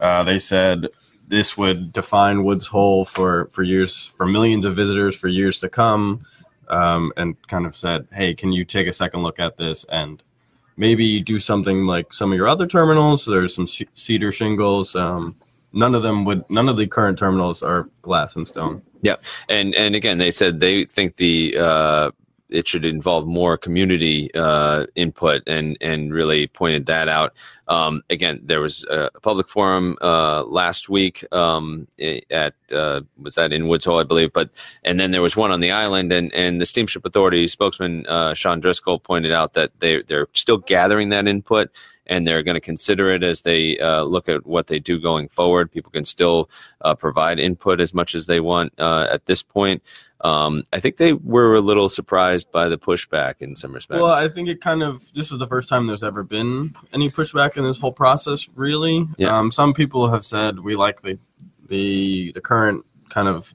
Uh, 0.00 0.22
they 0.22 0.38
said 0.38 0.88
this 1.28 1.56
would 1.56 1.92
define 1.92 2.44
Woods 2.44 2.66
Hole 2.66 3.04
for 3.04 3.46
for 3.52 3.62
years 3.62 4.10
for 4.14 4.26
millions 4.26 4.64
of 4.64 4.76
visitors 4.76 5.16
for 5.16 5.28
years 5.28 5.60
to 5.60 5.68
come 5.68 6.24
um, 6.68 7.12
and 7.16 7.36
kind 7.48 7.66
of 7.66 7.74
said, 7.74 8.06
"Hey, 8.12 8.34
can 8.34 8.52
you 8.52 8.64
take 8.64 8.86
a 8.86 8.92
second 8.92 9.22
look 9.22 9.40
at 9.40 9.56
this 9.56 9.84
and 9.90 10.22
maybe 10.76 11.20
do 11.20 11.38
something 11.38 11.86
like 11.86 12.12
some 12.12 12.32
of 12.32 12.36
your 12.36 12.48
other 12.48 12.66
terminals? 12.66 13.24
There's 13.24 13.54
some 13.54 13.66
cedar 13.66 14.32
shingles. 14.32 14.94
Um, 14.94 15.36
none 15.72 15.94
of 15.94 16.02
them 16.02 16.24
would. 16.24 16.48
None 16.50 16.68
of 16.68 16.76
the 16.76 16.86
current 16.86 17.18
terminals 17.18 17.62
are 17.62 17.88
glass 18.02 18.36
and 18.36 18.46
stone. 18.46 18.82
Yeah, 19.02 19.16
and 19.48 19.74
and 19.74 19.94
again, 19.94 20.18
they 20.18 20.30
said 20.30 20.60
they 20.60 20.84
think 20.84 21.16
the 21.16 21.56
uh, 21.56 22.10
it 22.48 22.68
should 22.68 22.84
involve 22.84 23.26
more 23.26 23.56
community 23.56 24.30
uh, 24.34 24.86
input 24.94 25.42
and 25.46 25.76
and 25.80 26.12
really 26.12 26.46
pointed 26.46 26.86
that 26.86 27.08
out. 27.08 27.34
Um, 27.68 28.02
again, 28.10 28.40
there 28.44 28.60
was 28.60 28.84
a 28.84 29.10
public 29.22 29.48
forum 29.48 29.96
uh, 30.00 30.44
last 30.44 30.88
week 30.88 31.24
um, 31.32 31.88
at 32.30 32.54
uh, 32.72 33.00
was 33.18 33.34
that 33.34 33.52
in 33.52 33.66
Woods 33.68 33.84
Hole, 33.84 33.98
I 33.98 34.04
believe, 34.04 34.32
but 34.32 34.50
and 34.84 35.00
then 35.00 35.10
there 35.10 35.22
was 35.22 35.36
one 35.36 35.50
on 35.50 35.60
the 35.60 35.70
island, 35.70 36.12
and 36.12 36.32
and 36.32 36.60
the 36.60 36.66
Steamship 36.66 37.04
Authority 37.04 37.48
spokesman 37.48 38.06
uh, 38.06 38.34
Sean 38.34 38.60
Driscoll 38.60 39.00
pointed 39.00 39.32
out 39.32 39.54
that 39.54 39.72
they 39.80 40.02
they're 40.02 40.28
still 40.32 40.58
gathering 40.58 41.08
that 41.10 41.26
input 41.26 41.70
and 42.06 42.26
they're 42.26 42.42
going 42.42 42.54
to 42.54 42.60
consider 42.60 43.10
it 43.10 43.22
as 43.22 43.42
they 43.42 43.78
uh, 43.78 44.02
look 44.02 44.28
at 44.28 44.46
what 44.46 44.66
they 44.66 44.78
do 44.78 44.98
going 45.00 45.28
forward. 45.28 45.70
People 45.70 45.90
can 45.90 46.04
still 46.04 46.50
uh, 46.80 46.94
provide 46.94 47.38
input 47.38 47.80
as 47.80 47.94
much 47.94 48.14
as 48.14 48.26
they 48.26 48.40
want 48.40 48.72
uh, 48.78 49.06
at 49.10 49.26
this 49.26 49.42
point. 49.42 49.82
Um, 50.22 50.64
I 50.72 50.80
think 50.80 50.96
they 50.96 51.12
were 51.12 51.56
a 51.56 51.60
little 51.60 51.88
surprised 51.88 52.50
by 52.50 52.68
the 52.68 52.78
pushback 52.78 53.34
in 53.40 53.54
some 53.54 53.72
respects. 53.72 54.00
Well, 54.00 54.12
I 54.12 54.28
think 54.28 54.48
it 54.48 54.60
kind 54.60 54.82
of 54.82 55.12
this 55.12 55.30
is 55.30 55.38
the 55.38 55.46
first 55.46 55.68
time 55.68 55.86
there's 55.86 56.02
ever 56.02 56.22
been 56.22 56.74
any 56.92 57.10
pushback 57.10 57.56
in 57.56 57.64
this 57.64 57.78
whole 57.78 57.92
process. 57.92 58.48
Really, 58.54 59.06
yeah. 59.18 59.36
Um, 59.36 59.52
some 59.52 59.74
people 59.74 60.10
have 60.10 60.24
said 60.24 60.58
we 60.58 60.74
like 60.74 61.02
the 61.02 61.18
the 61.68 62.32
the 62.32 62.40
current 62.40 62.84
kind 63.10 63.28
of 63.28 63.54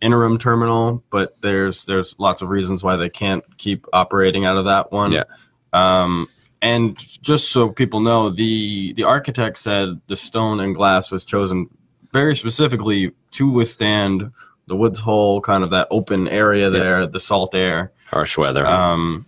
interim 0.00 0.38
terminal, 0.38 1.02
but 1.10 1.40
there's 1.40 1.84
there's 1.86 2.14
lots 2.18 2.42
of 2.42 2.48
reasons 2.48 2.84
why 2.84 2.96
they 2.96 3.08
can't 3.08 3.44
keep 3.58 3.86
operating 3.92 4.44
out 4.44 4.56
of 4.56 4.66
that 4.66 4.92
one. 4.92 5.12
Yeah. 5.12 5.24
Um, 5.72 6.28
and 6.62 6.98
just 7.22 7.52
so 7.52 7.70
people 7.70 8.00
know, 8.00 8.30
the 8.30 8.92
the 8.94 9.04
architect 9.04 9.58
said 9.58 10.00
the 10.06 10.16
stone 10.16 10.60
and 10.60 10.74
glass 10.74 11.10
was 11.10 11.24
chosen 11.24 11.68
very 12.12 12.34
specifically 12.34 13.12
to 13.32 13.50
withstand 13.50 14.30
the 14.66 14.76
woods 14.76 14.98
hole, 14.98 15.40
kind 15.40 15.64
of 15.64 15.70
that 15.70 15.88
open 15.90 16.28
area 16.28 16.70
there, 16.70 17.00
yeah. 17.00 17.06
the 17.06 17.20
salt 17.20 17.54
air, 17.54 17.92
harsh 18.06 18.36
weather. 18.36 18.66
Um, 18.66 19.26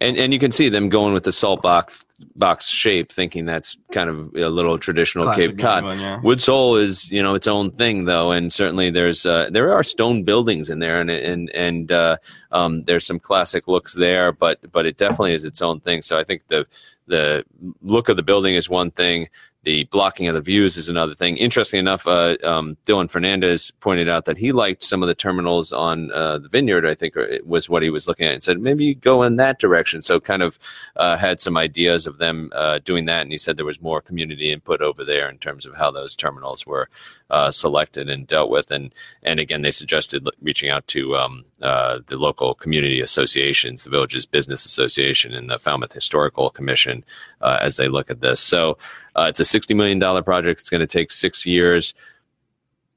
and 0.00 0.16
and 0.16 0.32
you 0.32 0.38
can 0.38 0.50
see 0.50 0.68
them 0.68 0.88
going 0.88 1.12
with 1.12 1.24
the 1.24 1.32
salt 1.32 1.62
box 1.62 2.04
box 2.36 2.68
shape, 2.68 3.12
thinking 3.12 3.44
that's 3.44 3.76
kind 3.92 4.10
of 4.10 4.34
a 4.34 4.48
little 4.48 4.78
traditional 4.78 5.32
Cape 5.34 5.58
Cod. 5.58 5.84
One, 5.84 6.00
yeah. 6.00 6.20
Woods 6.20 6.46
Hole 6.46 6.76
is 6.76 7.10
you 7.10 7.22
know 7.22 7.34
its 7.34 7.46
own 7.46 7.70
thing 7.70 8.04
though, 8.04 8.30
and 8.30 8.52
certainly 8.52 8.90
there's 8.90 9.26
uh, 9.26 9.48
there 9.50 9.72
are 9.72 9.82
stone 9.82 10.22
buildings 10.24 10.70
in 10.70 10.78
there, 10.78 11.00
and 11.00 11.10
and 11.10 11.50
and 11.50 11.92
uh, 11.92 12.16
um, 12.52 12.82
there's 12.82 13.06
some 13.06 13.18
classic 13.18 13.68
looks 13.68 13.94
there, 13.94 14.32
but 14.32 14.58
but 14.72 14.86
it 14.86 14.96
definitely 14.96 15.34
is 15.34 15.44
its 15.44 15.62
own 15.62 15.80
thing. 15.80 16.02
So 16.02 16.18
I 16.18 16.24
think 16.24 16.46
the 16.48 16.66
the 17.06 17.44
look 17.82 18.08
of 18.08 18.16
the 18.16 18.22
building 18.22 18.54
is 18.54 18.68
one 18.68 18.90
thing 18.90 19.28
the 19.62 19.84
blocking 19.84 20.26
of 20.26 20.34
the 20.34 20.40
views 20.40 20.78
is 20.78 20.88
another 20.88 21.14
thing. 21.14 21.36
Interesting 21.36 21.80
enough, 21.80 22.06
uh, 22.06 22.36
um, 22.42 22.78
Dylan 22.86 23.10
Fernandes 23.10 23.70
pointed 23.80 24.08
out 24.08 24.24
that 24.24 24.38
he 24.38 24.52
liked 24.52 24.82
some 24.82 25.02
of 25.02 25.06
the 25.06 25.14
terminals 25.14 25.70
on 25.70 26.10
uh, 26.12 26.38
the 26.38 26.48
vineyard. 26.48 26.86
I 26.86 26.94
think 26.94 27.14
it 27.14 27.46
was 27.46 27.68
what 27.68 27.82
he 27.82 27.90
was 27.90 28.08
looking 28.08 28.26
at, 28.26 28.32
and 28.32 28.42
said 28.42 28.58
maybe 28.58 28.94
go 28.94 29.22
in 29.22 29.36
that 29.36 29.58
direction. 29.58 30.00
So 30.00 30.18
kind 30.18 30.42
of 30.42 30.58
uh, 30.96 31.18
had 31.18 31.42
some 31.42 31.58
ideas 31.58 32.06
of 32.06 32.16
them 32.16 32.50
uh, 32.54 32.78
doing 32.82 33.04
that, 33.04 33.20
and 33.20 33.32
he 33.32 33.36
said 33.36 33.58
there 33.58 33.66
was 33.66 33.82
more 33.82 34.00
community 34.00 34.50
input 34.50 34.80
over 34.80 35.04
there 35.04 35.28
in 35.28 35.36
terms 35.36 35.66
of 35.66 35.76
how 35.76 35.90
those 35.90 36.16
terminals 36.16 36.66
were 36.66 36.88
uh, 37.28 37.50
selected 37.50 38.08
and 38.08 38.26
dealt 38.26 38.50
with. 38.50 38.70
And 38.70 38.94
and 39.22 39.38
again, 39.40 39.60
they 39.60 39.72
suggested 39.72 40.26
reaching 40.40 40.70
out 40.70 40.86
to 40.88 41.16
um, 41.16 41.44
uh, 41.60 41.98
the 42.06 42.16
local 42.16 42.54
community 42.54 43.00
associations, 43.02 43.84
the 43.84 43.90
village's 43.90 44.24
business 44.24 44.64
association, 44.64 45.34
and 45.34 45.50
the 45.50 45.58
Falmouth 45.58 45.92
Historical 45.92 46.48
Commission 46.48 47.04
as 47.42 47.76
they 47.76 47.88
look 47.88 48.10
at 48.10 48.22
this. 48.22 48.40
So. 48.40 48.78
Uh, 49.20 49.28
it's 49.28 49.40
a 49.40 49.42
$60 49.42 49.76
million 49.76 50.00
project. 50.24 50.60
It's 50.60 50.70
going 50.70 50.80
to 50.80 50.86
take 50.86 51.10
six 51.10 51.44
years. 51.44 51.92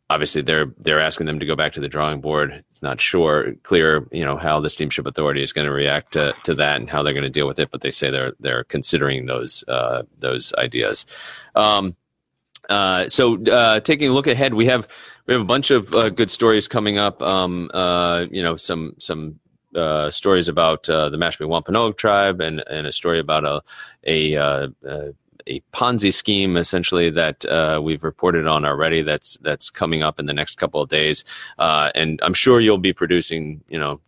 Obviously, 0.10 0.42
they're 0.42 0.68
they're 0.78 1.00
asking 1.00 1.26
them 1.26 1.40
to 1.40 1.46
go 1.46 1.56
back 1.56 1.74
to 1.74 1.80
the 1.80 1.88
drawing 1.88 2.22
board. 2.22 2.64
It's 2.70 2.82
not 2.82 3.02
sure, 3.02 3.54
clear, 3.64 4.08
you 4.12 4.24
know, 4.24 4.38
how 4.38 4.60
the 4.60 4.70
Steamship 4.70 5.08
Authority 5.08 5.42
is 5.42 5.52
going 5.52 5.66
to 5.66 5.72
react 5.72 6.14
to, 6.14 6.34
to 6.44 6.54
that 6.56 6.80
and 6.80 6.90
how 6.90 7.02
they're 7.02 7.14
going 7.14 7.24
to 7.24 7.30
deal 7.30 7.48
with 7.48 7.58
it. 7.58 7.72
But 7.72 7.82
they 7.82 7.90
say 7.90 8.12
they're 8.12 8.34
they're 8.40 8.64
considering 8.66 9.26
those 9.26 9.64
uh, 9.68 10.04
those 10.20 10.54
ideas. 10.58 11.06
Um, 11.56 11.96
uh, 12.70 13.08
so, 13.10 13.42
uh, 13.46 13.80
taking 13.80 14.10
a 14.10 14.14
look 14.14 14.28
ahead, 14.28 14.54
we 14.54 14.68
have 14.68 14.88
we 15.26 15.34
have 15.34 15.42
a 15.42 15.46
bunch 15.46 15.72
of 15.72 15.94
uh, 15.94 16.10
good 16.10 16.30
stories 16.30 16.68
coming 16.68 16.98
up. 16.98 17.22
Um, 17.22 17.72
uh, 17.74 18.26
you 18.30 18.44
know, 18.44 18.56
some 18.56 18.96
some 19.00 19.40
uh, 19.76 20.12
stories 20.12 20.48
about 20.48 20.88
uh, 20.90 21.10
the 21.10 21.18
Mashpee 21.18 21.48
Wampanoag 21.48 21.98
tribe 21.98 22.40
and, 22.40 22.64
and 22.70 22.86
a 22.86 22.92
story 22.92 23.20
about 23.20 23.46
a 23.46 23.62
a, 24.06 24.36
uh, 24.36 24.68
a 25.48 25.62
Ponzi 25.74 26.14
scheme 26.14 26.58
essentially 26.58 27.10
that 27.12 27.46
uh, 27.46 27.80
we've 27.84 28.04
reported 28.04 28.48
on 28.48 28.66
already. 28.66 29.02
That's 29.02 29.38
that's 29.38 29.70
coming 29.70 30.04
up 30.04 30.20
in 30.20 30.26
the 30.26 30.34
next 30.34 30.56
couple 30.56 30.82
of 30.82 30.90
days, 30.90 31.26
uh, 31.60 31.92
and 31.96 32.20
I'm 32.24 32.34
sure 32.34 32.60
you'll 32.60 32.78
be 32.78 32.94
producing 32.94 33.62
you 33.70 33.80
know 33.80 34.00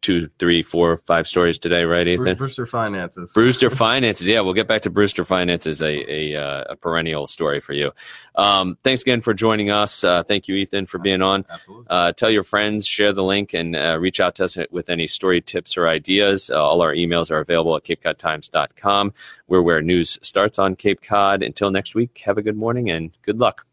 two, 0.00 0.30
three, 0.38 0.62
four, 0.62 0.98
five 1.06 1.26
stories 1.26 1.58
today, 1.58 1.84
right, 1.84 2.06
Ethan? 2.06 2.36
Brewster 2.36 2.66
Finances. 2.66 3.32
Brewster 3.32 3.70
Finances. 3.70 4.26
Yeah, 4.26 4.40
we'll 4.40 4.54
get 4.54 4.68
back 4.68 4.82
to 4.82 4.90
Brewster 4.90 5.24
Finances, 5.24 5.82
a 5.82 5.98
a, 6.08 6.36
uh, 6.40 6.64
a 6.70 6.76
perennial 6.76 7.26
story 7.26 7.60
for 7.60 7.72
you. 7.72 7.92
Um, 8.34 8.78
thanks 8.82 9.02
again 9.02 9.20
for 9.20 9.34
joining 9.34 9.70
us. 9.70 10.04
Uh, 10.04 10.22
thank 10.22 10.48
you, 10.48 10.54
Ethan, 10.54 10.86
for 10.86 10.98
being 10.98 11.22
on. 11.22 11.44
Absolutely. 11.50 11.86
Uh, 11.90 12.12
tell 12.12 12.30
your 12.30 12.44
friends, 12.44 12.86
share 12.86 13.12
the 13.12 13.24
link, 13.24 13.54
and 13.54 13.74
uh, 13.74 13.98
reach 14.00 14.20
out 14.20 14.34
to 14.36 14.44
us 14.44 14.56
with 14.70 14.88
any 14.90 15.06
story 15.06 15.40
tips 15.40 15.76
or 15.76 15.88
ideas. 15.88 16.50
Uh, 16.50 16.62
all 16.62 16.80
our 16.80 16.94
emails 16.94 17.30
are 17.30 17.40
available 17.40 17.76
at 17.76 17.84
capecodtimes.com. 17.84 19.12
We're 19.46 19.62
where 19.62 19.82
news 19.82 20.18
starts 20.22 20.58
on 20.58 20.76
Cape 20.76 21.02
Cod. 21.02 21.42
Until 21.42 21.70
next 21.70 21.94
week, 21.94 22.22
have 22.24 22.38
a 22.38 22.42
good 22.42 22.56
morning 22.56 22.90
and 22.90 23.10
good 23.22 23.38
luck. 23.38 23.66